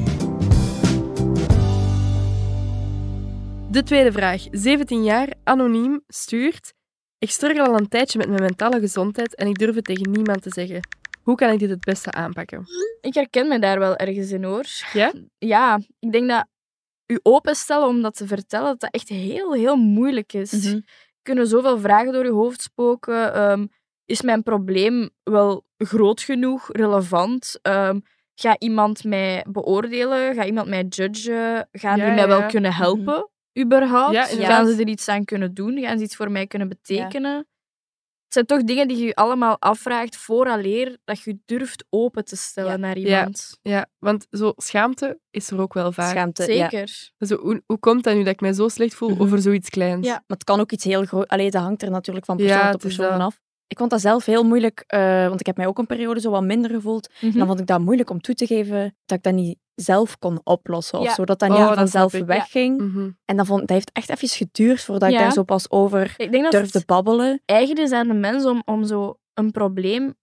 De 3.70 3.82
tweede 3.82 4.12
vraag. 4.12 4.46
17 4.50 5.04
jaar, 5.04 5.28
anoniem, 5.44 6.02
stuurt. 6.06 6.74
Ik 7.18 7.30
struggle 7.30 7.66
al 7.66 7.78
een 7.78 7.88
tijdje 7.88 8.18
met 8.18 8.28
mijn 8.28 8.42
mentale 8.42 8.80
gezondheid 8.80 9.34
en 9.34 9.46
ik 9.46 9.58
durf 9.58 9.74
het 9.74 9.84
tegen 9.84 10.10
niemand 10.10 10.42
te 10.42 10.50
zeggen. 10.50 10.80
Hoe 11.22 11.36
kan 11.36 11.52
ik 11.52 11.58
dit 11.58 11.70
het 11.70 11.84
beste 11.84 12.10
aanpakken? 12.12 12.64
Ik 13.00 13.14
herken 13.14 13.48
me 13.48 13.58
daar 13.58 13.78
wel 13.78 13.96
ergens 13.96 14.30
in 14.30 14.44
hoor. 14.44 14.64
Ja? 14.92 15.12
Ja, 15.38 15.80
ik 15.98 16.12
denk 16.12 16.28
dat 16.28 16.46
u 17.12 17.18
openstellen 17.22 17.88
om 17.88 18.02
dat 18.02 18.16
te 18.16 18.26
vertellen, 18.26 18.66
dat 18.66 18.80
dat 18.80 18.90
echt 18.90 19.08
heel, 19.08 19.52
heel 19.52 19.76
moeilijk 19.76 20.32
is. 20.32 20.52
Mhm. 20.52 20.80
Kunnen 21.22 21.46
zoveel 21.46 21.78
vragen 21.78 22.12
door 22.12 22.24
je 22.24 22.30
hoofd 22.30 22.62
spoken. 22.62 23.34
Ehm, 23.34 23.66
is 24.04 24.22
mijn 24.22 24.42
probleem 24.42 25.10
wel 25.22 25.64
groot 25.76 26.20
genoeg, 26.20 26.68
relevant? 26.72 27.58
Ehm, 27.62 27.98
ga 28.34 28.58
iemand 28.58 29.04
mij 29.04 29.44
beoordelen? 29.48 30.34
Ga 30.34 30.44
iemand 30.44 30.68
mij 30.68 30.84
judgen? 30.88 31.68
Gaan 31.72 31.96
Ja, 31.96 32.04
die 32.04 32.14
mij 32.14 32.22
ja, 32.22 32.28
wel 32.28 32.46
kunnen 32.46 32.72
helpen, 32.74 33.30
überhaupt? 33.58 34.12
Ja, 34.12 34.24
Gaan 34.24 34.66
ze 34.66 34.80
er 34.80 34.88
iets 34.88 35.08
aan 35.08 35.24
kunnen 35.24 35.54
doen? 35.54 35.78
Gaan 35.80 35.98
ze 35.98 36.04
iets 36.04 36.16
voor 36.16 36.30
mij 36.30 36.46
kunnen 36.46 36.68
betekenen? 36.68 37.46
Het 38.32 38.46
zijn 38.48 38.60
toch 38.60 38.68
dingen 38.68 38.88
die 38.88 38.96
je 38.98 39.04
je 39.04 39.14
allemaal 39.14 39.56
afvraagt 39.60 40.16
vooraleer 40.16 40.96
dat 41.04 41.20
je 41.22 41.38
durft 41.44 41.84
open 41.90 42.24
te 42.24 42.36
stellen 42.36 42.70
Ja. 42.70 42.76
naar 42.76 42.98
Ja. 42.98 43.18
iemand. 43.18 43.58
Ja, 43.62 43.86
want 43.98 44.26
zo 44.30 44.52
schaamte 44.56 45.18
is 45.30 45.50
er 45.50 45.60
ook 45.60 45.74
wel 45.74 45.92
vaak. 45.92 46.10
Schaamte, 46.10 46.52
ja. 46.54 46.68
Zeker. 46.70 47.10
Zo, 47.18 47.36
hoe, 47.36 47.62
hoe 47.66 47.78
komt 47.78 48.04
dat 48.04 48.14
nu 48.14 48.22
dat 48.24 48.32
ik 48.32 48.40
mij 48.40 48.52
zo 48.52 48.68
slecht 48.68 48.94
voel 48.94 49.10
Mhm. 49.10 49.22
over 49.22 49.38
zoiets 49.42 49.68
kleins? 49.70 50.06
Ja. 50.06 50.12
Maar 50.12 50.22
het 50.26 50.44
kan 50.44 50.60
ook 50.60 50.72
iets 50.72 50.84
heel 50.84 51.04
groot... 51.04 51.28
Allee, 51.28 51.50
dat 51.50 51.62
hangt 51.62 51.82
er 51.82 51.90
natuurlijk 51.90 52.26
van 52.26 52.36
Ja, 52.38 52.44
persoon 52.54 52.70
tot 52.70 52.80
persoon 52.80 53.20
af. 53.20 53.40
Ik 53.72 53.78
vond 53.78 53.90
dat 53.90 54.00
zelf 54.00 54.24
heel 54.24 54.44
moeilijk, 54.44 54.84
eh, 54.86 55.26
want 55.28 55.40
ik 55.40 55.46
heb 55.46 55.56
mij 55.56 55.66
ook 55.66 55.78
een 55.78 55.86
periode 55.86 56.20
zo 56.20 56.30
wat 56.30 56.42
minder 56.42 56.70
gevoeld. 56.70 57.08
En 57.20 57.28
Mhm. 57.28 57.38
dan 57.38 57.46
vond 57.46 57.60
ik 57.60 57.66
dat 57.66 57.80
moeilijk 57.80 58.10
om 58.10 58.20
toe 58.20 58.34
te 58.34 58.46
geven 58.46 58.96
dat 59.06 59.18
ik 59.18 59.24
dat 59.24 59.32
niet 59.34 59.58
zelf 59.74 60.18
kon 60.18 60.40
oplossen. 60.44 60.98
Of 60.98 61.10
zo, 61.12 61.24
dat 61.24 61.38
dat 61.38 61.50
Oh, 61.50 61.56
niet 61.58 61.66
dat 61.68 61.76
vanzelf. 61.76 62.12
Ja. 62.12 62.24
wegging. 62.24 62.80
Mhm. 62.80 63.10
En 63.24 63.36
dan 63.36 63.46
vond, 63.46 63.60
dat 63.60 63.70
heeft 63.70 63.90
echt 63.92 64.10
even 64.10 64.28
geduurd 64.28 64.80
voordat 64.80 65.10
ik 65.10 65.18
daar 65.18 65.32
zo 65.32 65.42
pas 65.42 65.70
over 65.70 66.14
Ik 66.16 66.30
denk 66.32 66.42
dat 66.42 66.52
durfde 66.52 66.78
het 66.78 66.86
babbelen. 66.86 67.42
eigen 67.44 67.76
is 67.76 67.92
aan 67.92 68.08
de 68.08 68.14
mens 68.14 68.44
om, 68.44 68.62
om 68.64 68.84
zo 68.84 69.18
een 69.34 69.50
probleem 69.50 70.14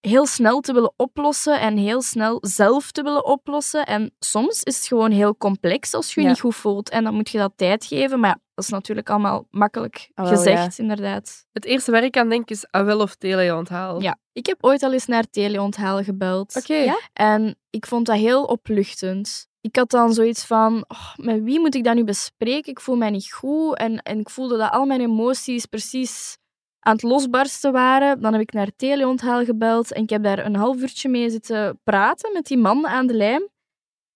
heel 0.00 0.26
snel 0.26 0.60
te 0.60 0.72
willen 0.72 0.92
oplossen 0.96 1.60
en 1.60 1.76
heel 1.76 2.02
snel 2.02 2.38
zelf 2.40 2.90
te 2.92 3.02
willen 3.02 3.24
oplossen. 3.24 3.86
En 3.86 4.14
soms 4.18 4.62
is 4.62 4.76
het 4.76 4.86
gewoon 4.86 5.10
heel 5.10 5.36
complex 5.36 5.94
als 5.94 6.14
je 6.14 6.20
je 6.20 6.26
Ja. 6.26 6.32
niet 6.32 6.40
goed 6.40 6.54
voelt. 6.56 6.88
En 6.90 7.04
dan 7.04 7.14
moet 7.14 7.30
je 7.30 7.38
dat 7.38 7.52
tijd 7.56 7.84
geven. 7.84 8.20
Maar 8.20 8.30
ja, 8.30 8.40
dat 8.54 8.64
is 8.64 8.70
natuurlijk 8.70 9.10
allemaal 9.10 9.46
makkelijk 9.50 10.10
Ah, 10.14 10.28
gezegd, 10.28 10.78
inderdaad. 10.78 11.46
Het 11.52 11.64
eerste 11.64 11.90
waar 11.90 12.04
ik 12.04 12.16
aan 12.16 12.28
denk 12.28 12.50
is 12.50 12.66
ah 12.70 12.84
wel 12.84 13.00
of 13.00 13.14
teleonthaal. 13.14 14.02
Ja. 14.02 14.18
Ik 14.32 14.46
heb 14.46 14.56
ooit 14.64 14.82
al 14.82 14.92
eens 14.92 15.06
naar 15.06 15.24
teleonthaal 15.30 16.02
gebeld. 16.02 16.56
Oké. 16.56 16.74
Ja? 16.74 17.00
En 17.12 17.56
ik 17.70 17.86
vond 17.86 18.06
dat 18.06 18.16
heel 18.16 18.44
opluchtend. 18.44 19.46
Ik 19.60 19.76
had 19.76 19.90
dan 19.90 20.12
zoiets 20.12 20.44
van, 20.44 20.84
oh, 20.88 21.14
met 21.16 21.42
wie 21.42 21.60
moet 21.60 21.74
ik 21.74 21.84
dat 21.84 21.94
nu 21.94 22.04
bespreken? 22.04 22.72
Ik 22.72 22.80
voel 22.80 22.96
mij 22.96 23.10
niet 23.10 23.32
goed. 23.32 23.76
En, 23.78 23.98
en 24.02 24.18
ik 24.18 24.30
voelde 24.30 24.56
dat 24.56 24.70
al 24.72 24.84
mijn 24.84 25.00
emoties 25.00 25.66
precies 25.66 26.38
aan 26.80 26.92
het 26.92 27.02
losbarsten 27.02 27.72
waren. 27.72 28.20
Dan 28.20 28.32
heb 28.32 28.42
ik 28.42 28.52
naar 28.52 28.70
teleonthaal 28.76 29.44
gebeld 29.44 29.92
en 29.92 30.02
ik 30.02 30.10
heb 30.10 30.22
daar 30.22 30.44
een 30.44 30.56
half 30.56 30.80
uurtje 30.80 31.08
mee 31.08 31.30
zitten 31.30 31.80
praten 31.84 32.32
met 32.32 32.46
die 32.46 32.58
man 32.58 32.86
aan 32.86 33.06
de 33.06 33.14
lijn. 33.14 33.48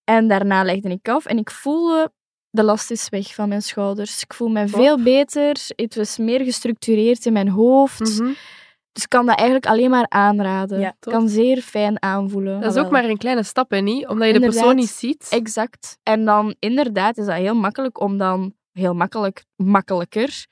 En 0.04 0.28
daarna 0.28 0.62
legde 0.62 0.88
ik 0.88 1.08
af 1.08 1.26
en 1.26 1.38
ik 1.38 1.50
voelde, 1.50 2.12
de 2.50 2.62
last 2.62 2.90
is 2.90 3.08
weg 3.08 3.34
van 3.34 3.48
mijn 3.48 3.62
schouders. 3.62 4.22
Ik 4.22 4.34
voel 4.34 4.48
me 4.48 4.68
veel 4.68 5.02
beter. 5.02 5.56
Het 5.76 5.96
was 5.96 6.18
meer 6.18 6.44
gestructureerd 6.44 7.26
in 7.26 7.32
mijn 7.32 7.48
hoofd. 7.48 8.18
Mhm. 8.20 8.32
Dus 8.92 9.02
ik 9.02 9.08
kan 9.08 9.26
dat 9.26 9.36
eigenlijk 9.36 9.68
alleen 9.68 9.90
maar 9.90 10.06
aanraden. 10.08 10.80
Ja, 10.80 10.94
tof. 10.98 11.12
kan 11.12 11.28
zeer 11.28 11.60
fijn 11.60 12.02
aanvoelen. 12.02 12.60
Dat 12.60 12.76
is 12.76 12.82
ook 12.82 12.90
maar 12.90 13.04
een 13.04 13.16
kleine 13.16 13.42
stap, 13.42 13.70
hè, 13.70 13.78
niet? 13.78 14.06
Omdat 14.06 14.26
je 14.26 14.32
de 14.32 14.40
persoon 14.40 14.76
niet 14.76 14.90
ziet. 14.90 15.26
Exact. 15.30 15.98
En 16.02 16.24
dan 16.24 16.54
inderdaad 16.58 17.18
is 17.18 17.26
dat 17.26 17.34
heel 17.34 17.54
makkelijk 17.54 18.00
om 18.00 18.18
dan, 18.18 18.54
heel 18.72 18.94
makkelijk, 18.94 19.44
makkelijker, 19.56 20.46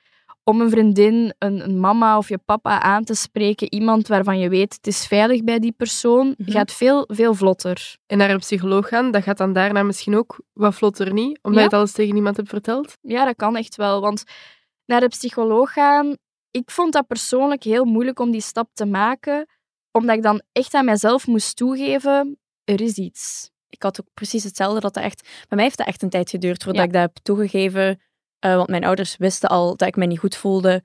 om 0.50 0.60
een 0.60 0.70
vriendin, 0.70 1.34
een, 1.38 1.60
een 1.64 1.80
mama 1.80 2.16
of 2.18 2.28
je 2.28 2.38
papa 2.38 2.80
aan 2.82 3.04
te 3.04 3.14
spreken. 3.14 3.72
Iemand 3.72 4.08
waarvan 4.08 4.38
je 4.38 4.48
weet, 4.48 4.74
het 4.74 4.86
is 4.86 5.06
veilig 5.06 5.44
bij 5.44 5.58
die 5.58 5.72
persoon, 5.72 6.34
Mhm. 6.38 6.50
gaat 6.50 6.72
veel, 6.72 7.04
veel 7.12 7.34
vlotter. 7.34 7.96
En 8.06 8.18
naar 8.18 8.30
een 8.30 8.38
psycholoog 8.38 8.88
gaan, 8.88 9.10
dat 9.10 9.22
gaat 9.22 9.38
dan 9.38 9.52
daarna 9.52 9.82
misschien 9.82 10.16
ook 10.16 10.40
wat 10.52 10.74
vlotter 10.74 11.12
niet, 11.12 11.38
omdat 11.42 11.52
Ja. 11.54 11.58
je 11.58 11.64
het 11.64 11.72
alles 11.74 11.92
tegen 11.92 12.16
iemand 12.16 12.36
hebt 12.36 12.48
verteld. 12.48 12.96
Ja, 13.00 13.24
dat 13.24 13.36
kan 13.36 13.56
echt 13.56 13.76
wel. 13.76 14.00
Want 14.00 14.24
naar 14.86 15.00
de 15.00 15.08
psycholoog 15.08 15.72
gaan, 15.72 16.16
ik 16.50 16.70
vond 16.70 16.92
dat 16.92 17.06
persoonlijk 17.06 17.62
heel 17.62 17.84
moeilijk 17.84 18.18
om 18.20 18.30
die 18.30 18.40
stap 18.40 18.68
te 18.72 18.86
maken, 18.86 19.46
omdat 19.92 20.16
ik 20.16 20.22
dan 20.22 20.42
echt 20.52 20.74
aan 20.74 20.84
mezelf 20.84 21.26
moest 21.26 21.56
toegeven, 21.56 22.38
er 22.64 22.80
is 22.80 22.96
iets. 22.96 23.50
Ik 23.68 23.82
had 23.82 24.00
ook 24.00 24.06
precies 24.14 24.44
hetzelfde. 24.44 24.80
Dat 24.80 24.94
dat 24.94 25.02
echt, 25.04 25.22
bij 25.22 25.56
mij 25.56 25.64
heeft 25.64 25.76
dat 25.78 25.86
echt 25.86 26.02
een 26.02 26.08
tijd 26.10 26.30
geduurd 26.30 26.62
voordat 26.62 26.80
Ja. 26.82 26.86
ik 26.88 26.92
dat 26.92 27.02
heb 27.02 27.16
toegegeven. 27.22 28.00
Eh, 28.40 28.56
want 28.56 28.68
mijn 28.68 28.84
ouders 28.84 29.16
wisten 29.16 29.48
al 29.48 29.76
dat 29.76 29.88
ik 29.88 29.96
me 29.96 30.06
niet 30.06 30.18
goed 30.18 30.36
voelde. 30.36 30.82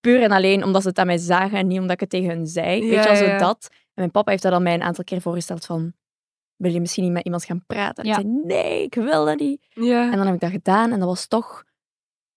Puur 0.00 0.22
en 0.22 0.30
alleen 0.30 0.64
omdat 0.64 0.82
ze 0.82 0.88
het 0.88 0.98
aan 0.98 1.06
mij 1.06 1.18
zagen 1.18 1.58
en 1.58 1.66
niet 1.66 1.78
omdat 1.78 1.92
ik 1.92 2.00
het 2.00 2.10
tegen 2.10 2.28
hun 2.28 2.46
zei. 2.46 2.80
Weet 2.80 2.90
je, 2.90 3.08
als 3.08 3.18
ja, 3.18 3.24
het 3.24 3.40
ja. 3.40 3.46
dat. 3.46 3.68
En 3.70 3.76
mijn 3.94 4.10
papa 4.10 4.30
heeft 4.30 4.42
dat 4.42 4.52
al 4.52 4.60
mij 4.60 4.74
een 4.74 4.82
aantal 4.82 5.04
keer 5.04 5.20
voorgesteld 5.20 5.66
van... 5.66 5.92
Wil 6.56 6.72
je 6.72 6.80
misschien 6.80 7.04
niet 7.04 7.12
met 7.12 7.24
iemand 7.24 7.44
gaan 7.44 7.64
praten? 7.66 8.04
En 8.04 8.10
ik 8.10 8.14
zei, 8.14 8.26
nee, 8.26 8.82
ik 8.82 8.94
wil 8.94 9.24
dat 9.24 9.38
niet. 9.38 9.66
Ja. 9.70 10.10
En 10.10 10.16
dan 10.16 10.26
heb 10.26 10.34
ik 10.34 10.40
dat 10.40 10.50
gedaan 10.50 10.92
en 10.92 10.98
dat 10.98 11.08
was 11.08 11.26
toch... 11.26 11.64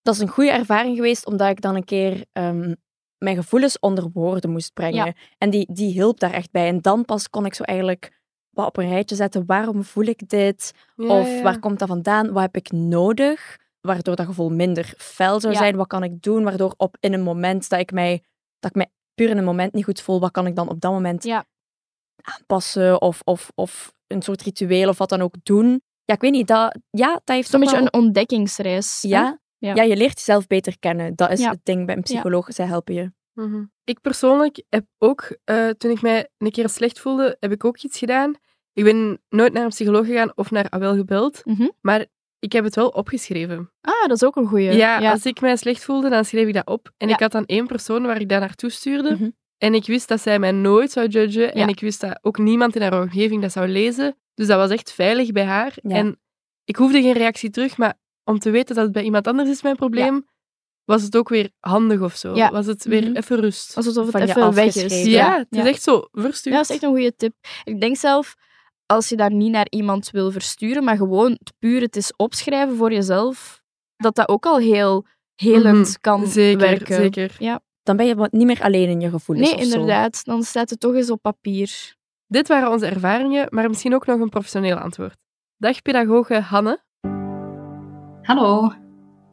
Dat 0.02 0.14
is 0.14 0.20
een 0.20 0.28
goede 0.28 0.52
ervaring 0.52 0.96
geweest, 0.96 1.26
omdat 1.26 1.50
ik 1.50 1.62
dan 1.62 1.76
een 1.76 1.84
keer 1.84 2.26
ehm, 2.32 2.74
mijn 3.18 3.36
gevoelens 3.36 3.80
onder 3.80 4.10
woorden 4.14 4.50
moest 4.50 4.74
brengen. 4.74 5.16
En 5.38 5.50
die, 5.50 5.74
die 5.74 5.92
hielp 5.92 6.20
daar 6.20 6.34
echt 6.34 6.52
bij. 6.52 6.68
En 6.68 6.82
dan 6.82 7.06
pas 7.06 7.30
kon 7.30 7.46
ik 7.46 7.54
zo 7.54 7.64
eigenlijk 7.64 8.22
wat 8.50 8.68
op 8.68 8.78
een 8.78 8.90
rijtje 8.90 9.16
zetten. 9.16 9.46
Waarom 9.46 9.84
voel 9.84 10.06
ik 10.06 10.30
dit? 10.30 10.74
Ja, 10.96 11.20
of 11.20 11.28
ja. 11.28 11.42
waar 11.42 11.60
komt 11.60 11.80
dat 11.80 11.88
vandaan? 11.88 12.32
Wat 12.32 12.42
heb 12.42 12.56
ik 12.56 12.72
nodig? 12.72 13.58
Waardoor 13.88 14.16
dat 14.16 14.26
gevoel 14.26 14.50
minder 14.50 14.94
fel 14.98 15.40
zou 15.40 15.54
Ja. 15.54 15.60
zijn. 15.60 15.76
Wat 15.76 15.88
kan 15.88 16.04
ik 16.04 16.22
doen? 16.22 16.44
Waardoor 16.44 16.74
op 16.78 16.98
in 17.00 17.14
een 17.14 17.22
moment 17.24 17.70
dat 17.70 17.80
ik 17.80 17.92
mij, 17.92 18.24
dat 18.60 18.70
ik 18.70 18.76
mij 18.76 18.92
puur 19.14 19.30
in 19.30 19.38
een 19.38 19.44
moment 19.44 19.74
niet 19.74 19.84
goed 19.84 20.02
voel, 20.02 20.20
wat 20.20 20.32
kan 20.32 20.48
ik 20.48 20.56
dan 20.56 20.70
op 20.70 20.82
dat 20.82 20.92
moment 20.92 21.24
Ja. 21.24 21.46
aanpassen? 22.22 23.02
Of, 23.02 23.22
of, 23.24 23.52
of 23.56 23.94
een 24.08 24.22
soort 24.22 24.42
ritueel 24.42 24.90
of 24.90 24.98
wat 24.98 25.10
dan 25.10 25.22
ook 25.22 25.36
doen? 25.44 25.82
Ja, 26.06 26.14
ik 26.14 26.22
weet 26.22 26.32
niet. 26.32 26.48
Dat, 26.48 26.78
ja, 26.90 27.14
dat 27.14 27.22
heeft 27.36 27.50
Zo'n 27.50 27.60
toch 27.62 27.70
beetje 27.70 27.84
wel- 27.84 27.94
een 27.94 28.06
ontdekkingsreis. 28.06 29.02
ja, 29.02 29.40
Ja. 29.58 29.74
ja. 29.76 29.84
je 29.84 29.96
leert 29.98 30.18
jezelf 30.18 30.48
beter 30.48 30.80
kennen. 30.80 31.16
Dat 31.16 31.32
is 31.32 31.40
Ja. 31.40 31.50
het 31.50 31.60
ding 31.64 31.86
bij 31.86 31.96
een 31.96 32.02
psycholoog. 32.02 32.48
Zij 32.54 32.66
helpen 32.66 32.94
je. 32.94 33.12
Mhm. 33.34 33.64
Ik 33.84 34.02
persoonlijk 34.02 34.64
heb 34.70 34.86
ook, 34.98 35.38
eh, 35.44 35.70
toen 35.70 35.92
ik 35.92 36.02
mij 36.02 36.30
een 36.38 36.52
keer 36.52 36.70
slecht 36.70 37.00
voelde, 37.00 37.38
heb 37.40 37.52
ik 37.52 37.66
ook 37.66 37.78
iets 37.78 37.98
gedaan. 37.98 38.36
Ik 38.74 38.84
ben 38.84 39.22
nooit 39.30 39.54
naar 39.54 39.64
een 39.64 39.70
psycholoog 39.70 40.06
gegaan 40.06 40.32
of 40.38 40.52
naar 40.52 40.70
Awel 40.70 40.96
gebeld, 40.96 41.42
Mhm. 41.46 41.68
maar 41.82 42.06
ik 42.44 42.52
heb 42.52 42.64
het 42.64 42.76
wel 42.76 42.88
opgeschreven. 42.88 43.72
Ah, 43.82 44.02
dat 44.08 44.12
is 44.12 44.24
ook 44.24 44.36
een 44.36 44.48
goeie. 44.48 44.72
Ja, 44.72 45.12
als 45.12 45.26
ik 45.26 45.42
mij 45.42 45.56
slecht 45.56 45.84
voelde, 45.84 46.10
dan 46.10 46.26
schreef 46.26 46.48
ik 46.48 46.54
dat 46.54 46.68
op. 46.68 46.92
En 46.98 47.08
Ja. 47.08 47.14
ik 47.14 47.20
had 47.20 47.32
dan 47.32 47.46
één 47.46 47.68
persoon 47.68 48.04
waar 48.06 48.22
ik 48.22 48.30
dat 48.30 48.40
naartoe 48.40 48.70
stuurde. 48.70 49.12
Mhm. 49.14 49.30
En 49.58 49.74
ik 49.74 49.86
wist 49.86 50.08
dat 50.08 50.22
zij 50.22 50.40
mij 50.40 50.52
nooit 50.52 50.92
zou 50.92 51.08
judgen. 51.08 51.54
En 51.54 51.60
Ja. 51.60 51.68
ik 51.68 51.80
wist 51.80 52.02
dat 52.02 52.20
ook 52.22 52.38
niemand 52.38 52.76
in 52.76 52.82
haar 52.82 53.02
omgeving 53.02 53.42
dat 53.42 53.52
zou 53.52 53.68
lezen. 53.68 54.16
Dus 54.34 54.48
dat 54.48 54.58
was 54.58 54.70
echt 54.70 54.92
veilig 54.92 55.32
bij 55.32 55.44
haar. 55.46 55.74
Ja. 55.82 55.96
En 55.96 56.20
ik 56.64 56.76
hoefde 56.76 57.02
geen 57.02 57.14
reactie 57.14 57.50
terug, 57.50 57.78
maar 57.78 57.94
om 58.24 58.40
te 58.40 58.50
weten 58.50 58.76
dat 58.76 58.84
het 58.84 58.94
bij 58.94 59.04
iemand 59.04 59.28
anders 59.28 59.50
is 59.50 59.62
mijn 59.62 59.76
probleem, 59.76 60.26
was 60.86 61.02
het 61.04 61.18
ook 61.18 61.30
weer 61.30 61.50
handig 61.60 62.02
of 62.02 62.16
zo. 62.16 62.36
Ja. 62.36 62.52
Was 62.52 62.66
het 62.66 62.84
weer 62.84 63.04
Mhm. 63.04 63.16
even 63.16 63.40
rust. 63.40 63.78
Alsof 63.78 63.96
het 63.96 64.12
Van 64.12 64.22
even 64.22 64.54
weg 64.54 64.76
is. 64.76 65.04
ja, 65.06 65.38
het 65.38 65.48
is 65.50 65.58
Ja. 65.58 65.66
echt 65.68 65.82
zo 65.84 66.08
verstuurd. 66.12 66.56
Ja, 66.56 66.62
dat 66.62 66.70
is 66.70 66.76
echt 66.76 66.84
een 66.84 66.90
goede 66.90 67.16
tip. 67.16 67.34
Ik 67.64 67.82
denk 67.82 67.98
zelf, 67.98 68.36
als 68.94 69.10
je 69.10 69.16
dat 69.16 69.32
niet 69.32 69.52
naar 69.52 69.68
iemand 69.70 70.10
wil 70.12 70.32
versturen, 70.32 70.84
maar 70.84 70.98
gewoon 70.98 71.32
het 71.32 71.54
puur 71.60 71.82
het 71.82 71.96
is 71.96 72.14
opschrijven 72.16 72.76
voor 72.76 72.92
jezelf, 72.94 73.62
dat 73.96 74.16
dat 74.16 74.30
ook 74.30 74.46
al 74.46 74.58
heel 74.58 75.06
helend 75.36 75.88
Mhm. 75.88 75.98
kan 76.02 76.28
Zeker, 76.28 76.60
werken. 76.60 76.96
zeker. 76.96 77.38
Dan 77.84 77.98
ben 77.98 78.06
je 78.06 78.16
wat 78.16 78.32
niet 78.32 78.46
meer 78.46 78.62
alleen 78.62 78.90
in 78.90 79.00
je 79.02 79.10
gevoelens. 79.10 79.52
Nee, 79.54 79.66
zo. 79.66 79.72
inderdaad. 79.74 80.26
Dan 80.26 80.44
staat 80.44 80.70
het 80.70 80.80
toch 80.80 80.94
eens 80.94 81.10
op 81.12 81.22
papier. 81.22 81.96
Dit 82.28 82.48
waren 82.48 82.72
onze 82.72 82.86
ervaringen, 82.86 83.48
maar 83.50 83.70
misschien 83.70 83.94
ook 83.96 84.06
nog 84.06 84.20
een 84.20 84.30
professioneel 84.30 84.78
antwoord. 84.78 85.18
Dag 85.58 85.82
pedagoge 85.82 86.40
Hanne. 86.40 86.82
Hallo. 88.22 88.72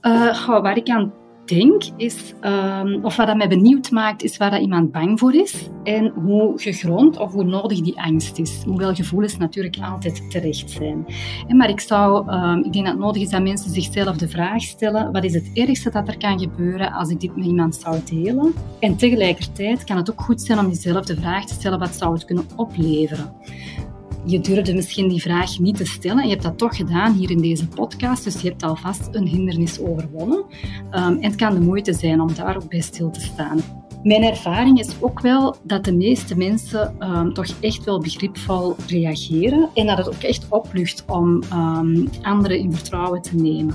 Eh, 0.00 0.35
goh, 0.45 0.62
waar 0.62 0.76
ik 0.76 0.88
aan 0.88 1.12
denk 1.50 1.83
is, 1.97 2.35
ehm, 2.40 2.99
of 3.02 3.16
wat 3.16 3.26
dat 3.26 3.37
mij 3.37 3.49
benieuwd 3.49 3.90
maakt, 3.90 4.23
is 4.23 4.37
waar 4.37 4.50
dat 4.50 4.61
iemand 4.61 4.92
bang 4.92 5.19
voor 5.19 5.35
is 5.35 5.69
en 5.85 6.09
hoe 6.09 6.52
gegrond 6.57 7.19
of 7.19 7.33
hoe 7.33 7.45
nodig 7.45 7.80
die 7.80 8.00
angst 8.00 8.38
is. 8.38 8.62
Hoewel 8.64 8.95
gevoelens 8.95 9.37
natuurlijk 9.37 9.76
altijd 9.83 10.30
terecht 10.30 10.71
zijn. 10.71 11.07
Maar 11.49 11.69
ik 11.69 11.80
zou, 11.80 12.28
ehm, 12.28 12.59
ik 12.59 12.73
denk 12.73 12.85
dat 12.85 12.95
het 12.95 13.04
nodig 13.04 13.23
is 13.23 13.30
dat 13.30 13.42
mensen 13.42 13.71
zichzelf 13.71 14.16
de 14.16 14.28
vraag 14.28 14.62
stellen, 14.62 15.12
wat 15.12 15.25
is 15.25 15.35
het 15.35 15.50
ergste 15.54 15.90
dat 15.90 16.09
er 16.09 16.19
kan 16.19 16.38
gebeuren 16.38 16.92
als 16.92 17.09
ik 17.09 17.21
dit 17.21 17.37
met 17.37 17.47
iemand 17.47 17.75
zou 17.75 17.97
delen? 18.04 18.54
En 18.80 18.97
tegelijkertijd 18.97 19.85
kan 19.85 19.97
het 19.97 20.11
ook 20.11 20.21
goed 20.21 20.42
zijn 20.42 20.59
om 20.59 20.69
jezelf 20.69 21.04
de 21.04 21.16
vraag 21.16 21.47
te 21.47 21.54
stellen, 21.54 21.78
wat 21.78 21.95
zou 21.95 22.12
het 22.12 22.25
kunnen 22.25 22.45
opleveren? 22.57 23.33
Je 24.25 24.41
durfde 24.41 24.75
misschien 24.75 25.09
die 25.09 25.21
vraag 25.21 25.59
niet 25.59 25.77
te 25.77 25.87
stellen 25.87 26.19
en 26.19 26.25
je 26.25 26.31
hebt 26.31 26.43
dat 26.43 26.59
toch 26.59 26.77
gedaan 26.77 27.12
hier 27.12 27.31
in 27.31 27.41
deze 27.41 27.69
podcast, 27.69 28.25
dus 28.25 28.41
je 28.41 28.49
hebt 28.49 28.62
alvast 28.62 29.09
een 29.12 29.27
hindernis 29.27 29.81
overwonnen. 29.81 30.39
Um, 30.39 30.47
en 30.93 31.25
het 31.25 31.37
kan 31.37 31.55
de 31.55 31.61
moeite 31.61 31.93
zijn 31.93 32.21
om 32.21 32.35
daar 32.35 32.57
ook 32.57 32.69
bij 32.69 32.81
stil 32.81 33.11
te 33.11 33.21
staan. 33.21 33.80
Mijn 34.02 34.23
ervaring 34.23 34.78
is 34.78 34.95
ook 35.00 35.21
wel 35.21 35.57
dat 35.62 35.85
de 35.85 35.92
meeste 35.92 36.37
mensen 36.37 36.97
um, 37.00 37.33
toch 37.33 37.47
echt 37.61 37.85
wel 37.85 38.00
begripvol 38.00 38.75
reageren 38.87 39.69
en 39.75 39.87
dat 39.87 39.99
het 39.99 40.09
ook 40.09 40.23
echt 40.23 40.47
oplucht 40.49 41.04
om 41.07 41.42
um, 41.52 42.09
anderen 42.23 42.59
in 42.59 42.73
vertrouwen 42.73 43.23
te 43.23 43.37
nemen. 43.37 43.75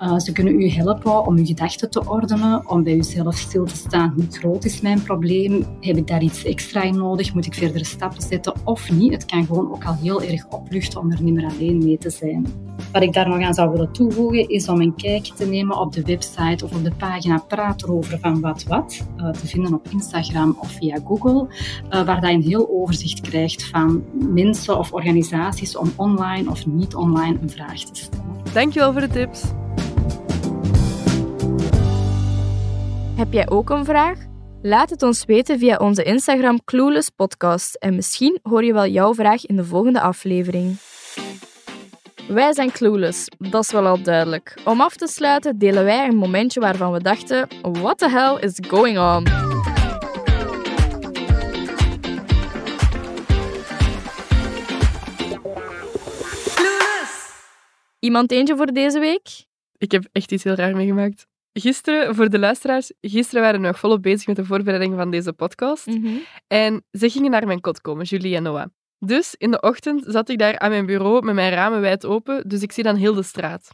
Uh, 0.00 0.18
ze 0.18 0.32
kunnen 0.32 0.60
u 0.60 0.68
helpen 0.68 1.26
om 1.26 1.36
uw 1.36 1.44
gedachten 1.44 1.90
te 1.90 2.08
ordenen, 2.08 2.70
om 2.70 2.82
bij 2.82 2.96
uzelf 2.96 3.36
stil 3.36 3.64
te 3.64 3.76
staan. 3.76 4.12
Hoe 4.14 4.26
groot 4.30 4.64
is 4.64 4.80
mijn 4.80 5.02
probleem? 5.02 5.66
Heb 5.80 5.96
ik 5.96 6.06
daar 6.06 6.22
iets 6.22 6.44
extra 6.44 6.82
in 6.82 6.96
nodig? 6.96 7.34
Moet 7.34 7.46
ik 7.46 7.54
verdere 7.54 7.84
stappen 7.84 8.22
zetten 8.22 8.54
of 8.64 8.90
niet? 8.90 9.12
Het 9.12 9.24
kan 9.24 9.46
gewoon 9.46 9.72
ook 9.72 9.84
al 9.84 9.94
heel 9.94 10.22
erg 10.22 10.48
opluchten 10.48 11.00
om 11.00 11.12
er 11.12 11.22
niet 11.22 11.34
meer 11.34 11.50
alleen 11.50 11.78
mee 11.78 11.98
te 11.98 12.10
zijn. 12.10 12.46
Wat 12.92 13.02
ik 13.02 13.12
daar 13.12 13.28
nog 13.28 13.42
aan 13.42 13.54
zou 13.54 13.70
willen 13.70 13.92
toevoegen 13.92 14.48
is 14.48 14.68
om 14.68 14.80
een 14.80 14.94
kijkje 14.94 15.34
te 15.34 15.46
nemen 15.46 15.78
op 15.78 15.92
de 15.92 16.02
website 16.02 16.64
of 16.64 16.74
op 16.74 16.84
de 16.84 16.92
pagina 16.94 17.38
Praat 17.48 17.82
erover 17.82 18.18
van 18.18 18.40
Wat 18.40 18.64
Wat, 18.64 19.06
uh, 19.16 19.30
te 19.30 19.46
vinden 19.46 19.74
op 19.74 19.86
Instagram 19.90 20.56
of 20.60 20.70
via 20.70 20.98
Google, 21.06 21.46
uh, 21.90 22.02
waar 22.04 22.20
dat 22.20 22.30
een 22.30 22.42
heel 22.42 22.68
overzicht 22.70 23.20
krijgt 23.20 23.64
van 23.64 24.04
mensen 24.12 24.78
of 24.78 24.92
organisaties 24.92 25.76
om 25.76 25.92
online 25.96 26.50
of 26.50 26.66
niet 26.66 26.94
online 26.94 27.38
een 27.42 27.50
vraag 27.50 27.80
te 27.80 27.94
stellen. 27.94 28.34
Dankjewel 28.52 28.92
voor 28.92 29.00
de 29.00 29.08
tips. 29.08 29.42
Heb 33.16 33.32
jij 33.32 33.50
ook 33.50 33.70
een 33.70 33.84
vraag? 33.84 34.18
Laat 34.62 34.90
het 34.90 35.02
ons 35.02 35.24
weten 35.24 35.58
via 35.58 35.76
onze 35.76 36.02
Instagram 36.02 36.64
Clueless 36.64 37.10
Podcast 37.10 37.74
en 37.74 37.94
misschien 37.94 38.38
hoor 38.42 38.64
je 38.64 38.72
wel 38.72 38.86
jouw 38.86 39.14
vraag 39.14 39.46
in 39.46 39.56
de 39.56 39.64
volgende 39.64 40.00
aflevering. 40.00 40.76
Wij 42.28 42.52
zijn 42.52 42.70
clueless, 42.70 43.28
dat 43.38 43.62
is 43.62 43.72
wel 43.72 43.86
al 43.86 44.02
duidelijk. 44.02 44.60
Om 44.64 44.80
af 44.80 44.96
te 44.96 45.06
sluiten 45.06 45.58
delen 45.58 45.84
wij 45.84 46.06
een 46.08 46.16
momentje 46.16 46.60
waarvan 46.60 46.92
we 46.92 47.02
dachten: 47.02 47.48
what 47.60 47.98
the 47.98 48.08
hell 48.08 48.36
is 48.40 48.58
going 48.68 48.98
on? 48.98 49.26
Iemand 57.98 58.30
eentje 58.30 58.56
voor 58.56 58.72
deze 58.72 58.98
week? 58.98 59.44
Ik 59.78 59.92
heb 59.92 60.08
echt 60.12 60.32
iets 60.32 60.44
heel 60.44 60.54
raar 60.54 60.76
meegemaakt. 60.76 61.26
Gisteren, 61.52 62.14
voor 62.14 62.30
de 62.30 62.38
luisteraars, 62.38 62.92
gisteren 63.00 63.42
waren 63.42 63.60
we 63.60 63.66
nog 63.66 63.78
volop 63.78 64.02
bezig 64.02 64.26
met 64.26 64.36
de 64.36 64.44
voorbereiding 64.44 64.94
van 64.96 65.10
deze 65.10 65.32
podcast. 65.32 65.88
En 66.46 66.84
ze 66.92 67.10
gingen 67.10 67.30
naar 67.30 67.46
mijn 67.46 67.60
kot 67.60 67.80
komen, 67.80 68.04
Julie 68.04 68.36
en 68.36 68.42
Noah. 68.42 68.66
Dus 69.04 69.34
in 69.38 69.50
de 69.50 69.60
ochtend 69.60 70.04
zat 70.06 70.28
ik 70.28 70.38
daar 70.38 70.58
aan 70.58 70.70
mijn 70.70 70.86
bureau 70.86 71.24
met 71.24 71.34
mijn 71.34 71.52
ramen 71.52 71.80
wijd 71.80 72.06
open, 72.06 72.48
dus 72.48 72.62
ik 72.62 72.72
zie 72.72 72.82
dan 72.84 72.96
heel 72.96 73.14
de 73.14 73.22
straat. 73.22 73.68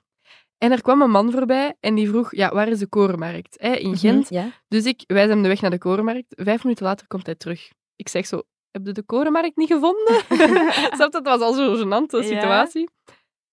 En 0.59 0.73
er 0.73 0.83
kwam 0.83 1.03
een 1.03 1.11
man 1.11 1.31
voorbij 1.31 1.77
en 1.81 1.95
die 1.95 2.09
vroeg, 2.09 2.35
ja, 2.35 2.51
waar 2.55 2.69
is 2.69 2.79
de 2.79 2.87
korenmarkt? 2.87 3.57
Hè, 3.61 3.73
in 3.75 3.97
Gent. 3.97 4.29
ja. 4.29 4.51
Dus 4.69 4.85
ik 4.85 5.03
wijs 5.07 5.29
hem 5.29 5.43
de 5.43 5.49
weg 5.49 5.61
naar 5.61 5.71
de 5.71 5.79
korenmarkt. 5.79 6.27
Vijf 6.29 6.63
minuten 6.63 6.85
later 6.87 7.07
komt 7.07 7.27
hij 7.27 7.35
terug. 7.35 7.69
Ik 7.97 8.09
zeg 8.09 8.27
zo, 8.27 8.43
heb 8.71 8.87
je 8.87 8.93
de 8.93 9.03
korenmarkt 9.03 9.57
niet 9.57 9.69
gevonden? 9.73 10.15
Snap 10.97 11.13
dat 11.13 11.23
was 11.25 11.41
al 11.41 11.53
zo'n 11.53 11.77
gênante 11.77 12.17
Ja. 12.17 12.23
situatie. 12.23 12.89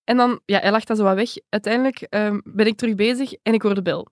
En 0.03 0.17
dan, 0.17 0.39
ja, 0.46 0.60
hij 0.60 0.72
lag 0.72 0.84
dan 0.84 0.96
zo 0.96 1.03
wat 1.03 1.15
weg. 1.15 1.29
Uiteindelijk 1.50 2.01
ehm, 2.01 2.39
ben 2.44 2.65
ik 2.67 2.77
terug 2.77 2.96
bezig 2.96 3.34
en 3.44 3.53
ik 3.53 3.62
hoor 3.62 3.75
de 3.75 3.82
bel. 3.82 4.08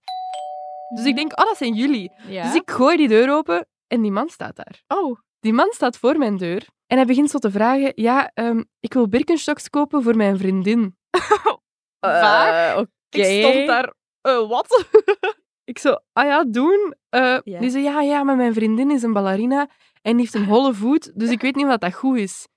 Dus 0.95 1.05
ik 1.05 1.15
denk, 1.15 1.39
oh, 1.39 1.45
dat 1.45 1.57
zijn 1.57 1.73
jullie. 1.73 2.11
Ja. 2.27 2.43
Dus 2.43 2.55
ik 2.55 2.71
gooi 2.71 2.97
die 2.97 3.07
deur 3.07 3.31
open 3.35 3.67
en 3.87 4.01
die 4.01 4.11
man 4.11 4.29
staat 4.29 4.55
daar. 4.55 4.83
Oh. 4.87 5.17
Die 5.39 5.53
man 5.53 5.71
staat 5.71 5.97
voor 5.97 6.17
mijn 6.17 6.37
deur 6.37 6.67
en 6.93 6.99
hij 6.99 7.07
begint 7.07 7.29
zo 7.29 7.37
te 7.37 7.51
vragen, 7.51 7.91
ja, 7.95 8.31
ehm, 8.33 8.63
ik 8.79 8.93
wil 8.93 9.07
Birkenstocks 9.07 9.69
kopen 9.69 10.03
voor 10.03 10.15
mijn 10.15 10.37
vriendin. 10.37 10.97
Vaag. 11.99 12.77
Oké. 12.77 12.87
Ik 13.09 13.43
stond 13.43 13.67
daar, 13.67 13.93
eh, 14.21 14.47
wat? 14.47 14.85
ik 15.71 15.79
zo, 15.79 15.97
ah 16.11 16.25
ja, 16.25 16.43
doen. 16.43 16.95
Eh. 17.09 17.37
Die 17.43 17.69
zei, 17.69 17.83
ja, 17.83 18.01
ja, 18.01 18.23
maar 18.23 18.35
mijn 18.35 18.53
vriendin 18.53 18.91
is 18.91 19.03
een 19.03 19.13
ballerina 19.13 19.69
en 20.01 20.11
die 20.11 20.21
heeft 20.21 20.33
een 20.33 20.45
holle 20.45 20.73
voet, 20.73 21.19
dus 21.19 21.29
ik 21.29 21.41
weet 21.45 21.55
niet 21.55 21.65
of 21.65 21.77
dat 21.77 21.93
goed 21.93 22.17
is. 22.17 22.47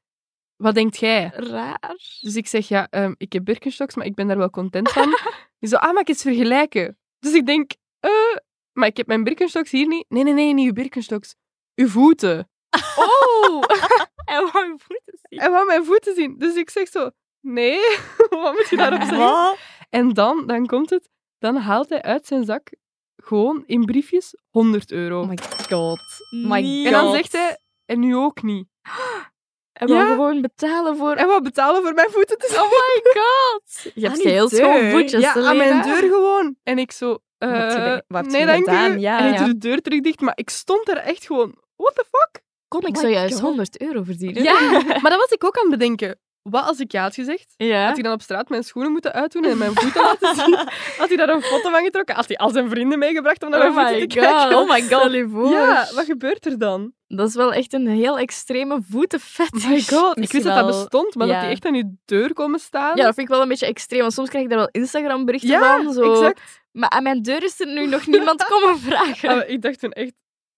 Wat 0.56 0.74
denkt 0.74 0.96
jij? 0.96 1.30
Raar. 1.34 1.96
Dus 2.20 2.36
ik 2.36 2.46
zeg, 2.46 2.68
ja, 2.68 2.86
ehm, 2.90 3.14
ik 3.16 3.32
heb 3.32 3.44
Birkenstocks, 3.44 3.94
maar 3.94 4.06
ik 4.06 4.14
ben 4.14 4.26
daar 4.26 4.38
wel 4.38 4.50
content 4.50 4.90
van. 4.92 5.18
Die 5.58 5.68
zo, 5.68 5.76
ah, 5.76 5.92
maar 5.92 6.02
ik 6.02 6.08
eens 6.08 6.22
vergelijken. 6.22 6.98
Dus 7.18 7.32
ik 7.32 7.46
denk, 7.46 7.70
eh, 8.00 8.36
maar 8.72 8.88
ik 8.88 8.96
heb 8.96 9.06
mijn 9.06 9.24
Birkenstocks 9.24 9.70
hier 9.70 9.86
niet. 9.86 10.04
Nee, 10.08 10.24
nee, 10.24 10.32
nee, 10.32 10.54
niet 10.54 10.66
uw 10.66 10.72
Birkenstocks. 10.72 11.34
Uw 11.74 11.88
voeten. 11.88 12.48
Oh! 12.96 13.62
En 14.26 14.50
wou 14.52 14.66
je 14.66 14.74
voeten 14.78 15.18
zien. 15.28 15.40
Hij 15.40 15.50
wou 15.50 15.66
mijn 15.66 15.84
voeten 15.84 16.14
zien. 16.14 16.38
Dus 16.38 16.54
ik 16.54 16.70
zeg 16.70 16.88
zo, 16.88 17.10
nee, 17.40 17.80
wat 18.28 18.52
moet 18.54 18.66
je 18.70 18.76
daarop 18.76 19.00
zeggen? 19.00 19.18
Wat? 19.18 19.56
En 19.90 20.08
dan, 20.12 20.46
dan 20.46 20.66
komt 20.66 20.90
het, 20.90 21.08
dan 21.38 21.56
haalt 21.56 21.88
hij 21.88 22.02
uit 22.02 22.26
zijn 22.26 22.44
zak 22.44 22.70
gewoon 23.16 23.62
in 23.66 23.84
briefjes 23.84 24.34
100 24.50 24.92
euro. 24.92 25.20
Oh 25.20 25.28
my 25.28 25.38
god. 25.68 26.00
My 26.30 26.60
Niet. 26.60 26.86
en 26.86 26.92
dan 26.92 27.04
god. 27.04 27.14
zegt 27.14 27.32
hij, 27.32 27.58
en 27.86 28.00
nu 28.00 28.16
ook 28.16 28.42
niet. 28.42 28.66
En 29.72 29.88
wou 29.88 30.00
Ja. 30.00 30.06
gewoon 30.06 30.40
betalen 30.40 30.96
voor... 30.96 31.14
Hij 31.14 31.26
wou 31.26 31.42
betalen 31.42 31.82
voor 31.82 31.94
mijn 31.94 32.10
voeten 32.10 32.38
te 32.38 32.46
zien. 32.50 32.60
Oh 32.60 32.70
my 32.70 33.20
god. 33.22 33.92
Je 33.94 34.06
hebt 34.08 34.22
heel 34.22 34.48
schoon 34.48 34.90
voetjes, 34.90 35.20
ja, 35.22 35.34
aan 35.34 35.56
mijn 35.56 35.82
deur 35.82 35.96
gewoon. 36.10 36.56
En 36.62 36.78
ik 36.78 36.92
zo, 36.92 37.18
eh, 37.38 37.50
Wat 37.50 37.72
heb 37.72 37.86
je- 37.86 38.04
wat 38.08 38.22
heb 38.24 38.32
nee, 38.32 38.46
je 38.46 38.52
gedaan? 38.52 39.00
Ja, 39.00 39.18
en 39.18 39.32
ik 39.32 39.38
ja. 39.38 39.44
doe 39.44 39.52
de 39.52 39.58
deur 39.58 39.80
terug 39.82 40.00
dicht, 40.00 40.20
maar 40.20 40.36
ik 40.36 40.50
stond 40.50 40.88
er 40.88 40.96
echt 40.96 41.26
gewoon, 41.26 41.54
what 41.76 41.94
the 41.94 42.04
fuck? 42.10 42.44
Kon 42.68 42.80
ik 42.86 42.96
Oh 42.96 43.02
my 43.02 43.10
juist 43.10 43.34
God. 43.34 43.42
100 43.42 43.80
euro 43.80 44.02
verdienen? 44.02 44.42
Ja, 44.42 44.60
maar 45.02 45.10
dat 45.10 45.16
was 45.18 45.30
ik 45.30 45.44
ook 45.44 45.56
aan 45.56 45.70
het 45.70 45.78
bedenken. 45.78 46.18
Wat 46.42 46.64
als 46.66 46.78
ik 46.78 46.92
ja 46.92 47.02
had 47.02 47.14
gezegd? 47.14 47.54
Ja. 47.56 47.84
Had 47.84 47.94
hij 47.94 48.02
dan 48.02 48.12
op 48.12 48.22
straat 48.22 48.48
mijn 48.48 48.62
schoenen 48.64 48.92
moeten 48.92 49.12
uitdoen 49.12 49.44
en 49.44 49.58
mijn 49.58 49.74
voeten 49.74 50.02
laten 50.02 50.34
zien? 50.34 50.54
Had 50.98 51.08
hij 51.08 51.16
daar 51.16 51.28
een 51.28 51.42
foto 51.42 51.70
van 51.70 51.84
getrokken? 51.84 52.14
Had 52.14 52.26
hij 52.28 52.36
al 52.36 52.50
zijn 52.50 52.68
vrienden 52.70 52.98
meegebracht 52.98 53.42
om 53.42 53.50
naar 53.50 53.68
Oh 53.68 53.74
mijn 53.74 53.86
my 53.86 53.92
voeten 53.92 54.08
te 54.08 54.26
god. 54.26 54.38
kijken? 54.38 54.56
Oh 54.58 54.68
my 54.70 54.82
god. 54.82 55.30
Voor. 55.32 55.50
Ja, 55.50 55.86
wat 55.94 56.04
gebeurt 56.04 56.46
er 56.46 56.58
dan? 56.58 56.92
Dat 57.08 57.28
is 57.28 57.34
wel 57.34 57.52
echt 57.52 57.72
een 57.72 57.86
heel 57.88 58.18
extreme 58.18 58.78
voetenfetish. 58.90 59.64
Oh 59.64 59.70
my 59.70 59.80
god, 59.82 60.16
ik 60.18 60.32
wist 60.32 60.44
dat 60.44 60.54
dat 60.54 60.66
bestond, 60.66 61.14
maar 61.14 61.26
dat 61.26 61.40
die 61.40 61.50
echt 61.50 61.64
aan 61.66 61.74
je 61.74 61.94
deur 62.04 62.32
komen 62.32 62.58
staan. 62.58 62.96
Ja, 62.96 63.04
dat 63.04 63.14
vind 63.14 63.28
ik 63.28 63.32
wel 63.34 63.42
een 63.42 63.48
beetje 63.48 63.66
extreem, 63.66 64.00
want 64.00 64.12
soms 64.12 64.28
krijg 64.28 64.44
ik 64.44 64.50
daar 64.50 64.58
wel 64.58 64.68
Instagram-berichten 64.70 65.50
Ja, 65.50 65.82
van. 65.82 65.92
Zo. 65.92 66.12
exact. 66.12 66.40
Maar 66.72 66.88
aan 66.90 67.02
mijn 67.02 67.22
deur 67.22 67.42
is 67.42 67.60
er 67.60 67.66
nu 67.66 67.86
nog 67.86 68.06
niemand 68.06 68.44
komen 68.50 68.78
vragen. 68.78 69.28
Ah, 69.28 69.48
ik 69.50 69.62
dacht 69.62 69.80
toen 69.80 69.92
echt, 69.92 70.12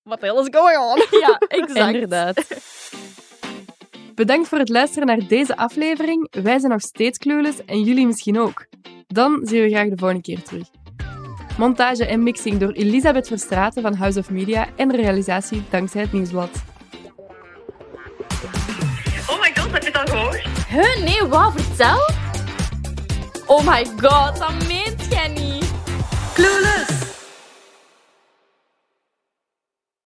wat 0.09 0.21
the 0.21 0.27
hell 0.27 0.39
is 0.39 0.49
going 0.51 0.79
on? 0.79 1.03
Ja, 1.21 1.39
exact. 1.49 1.95
Inderdaad. 1.95 2.45
Bedankt 4.15 4.49
voor 4.49 4.59
het 4.59 4.69
luisteren 4.69 5.07
naar 5.07 5.27
deze 5.29 5.57
aflevering. 5.57 6.29
Wij 6.31 6.59
zijn 6.59 6.73
nog 6.73 6.81
steeds 6.81 7.19
clueless 7.19 7.65
en 7.65 7.83
jullie 7.83 8.07
misschien 8.07 8.39
ook. 8.39 8.67
Dan 9.07 9.41
zien 9.43 9.63
we 9.63 9.69
graag 9.69 9.89
de 9.89 9.97
volgende 9.97 10.23
keer 10.23 10.43
terug. 10.43 10.67
Montage 11.59 12.07
en 12.07 12.23
mixing 12.23 12.59
door 12.59 12.71
Elisabeth 12.73 13.27
Verstraeten 13.27 13.83
van 13.83 13.95
House 13.95 14.19
of 14.19 14.31
Media 14.31 14.69
en 14.77 14.97
realisatie 14.97 15.65
dankzij 15.71 16.01
het 16.01 16.13
Nieuwsblad. 16.13 16.51
Oh 19.27 19.41
my 19.41 19.51
god, 19.55 19.73
heb 19.73 19.83
je 19.83 19.91
dat 19.91 20.11
gehoord? 20.11 20.43
Huh, 20.69 21.05
nee, 21.05 21.29
wat? 21.29 21.53
Vertel? 21.57 22.11
Oh 23.47 23.67
my 23.67 23.85
god, 23.85 24.39
dat 24.39 24.67
meent 24.69 25.07
jij 25.11 25.29
niet. 25.29 25.73
Clueless! 26.35 26.98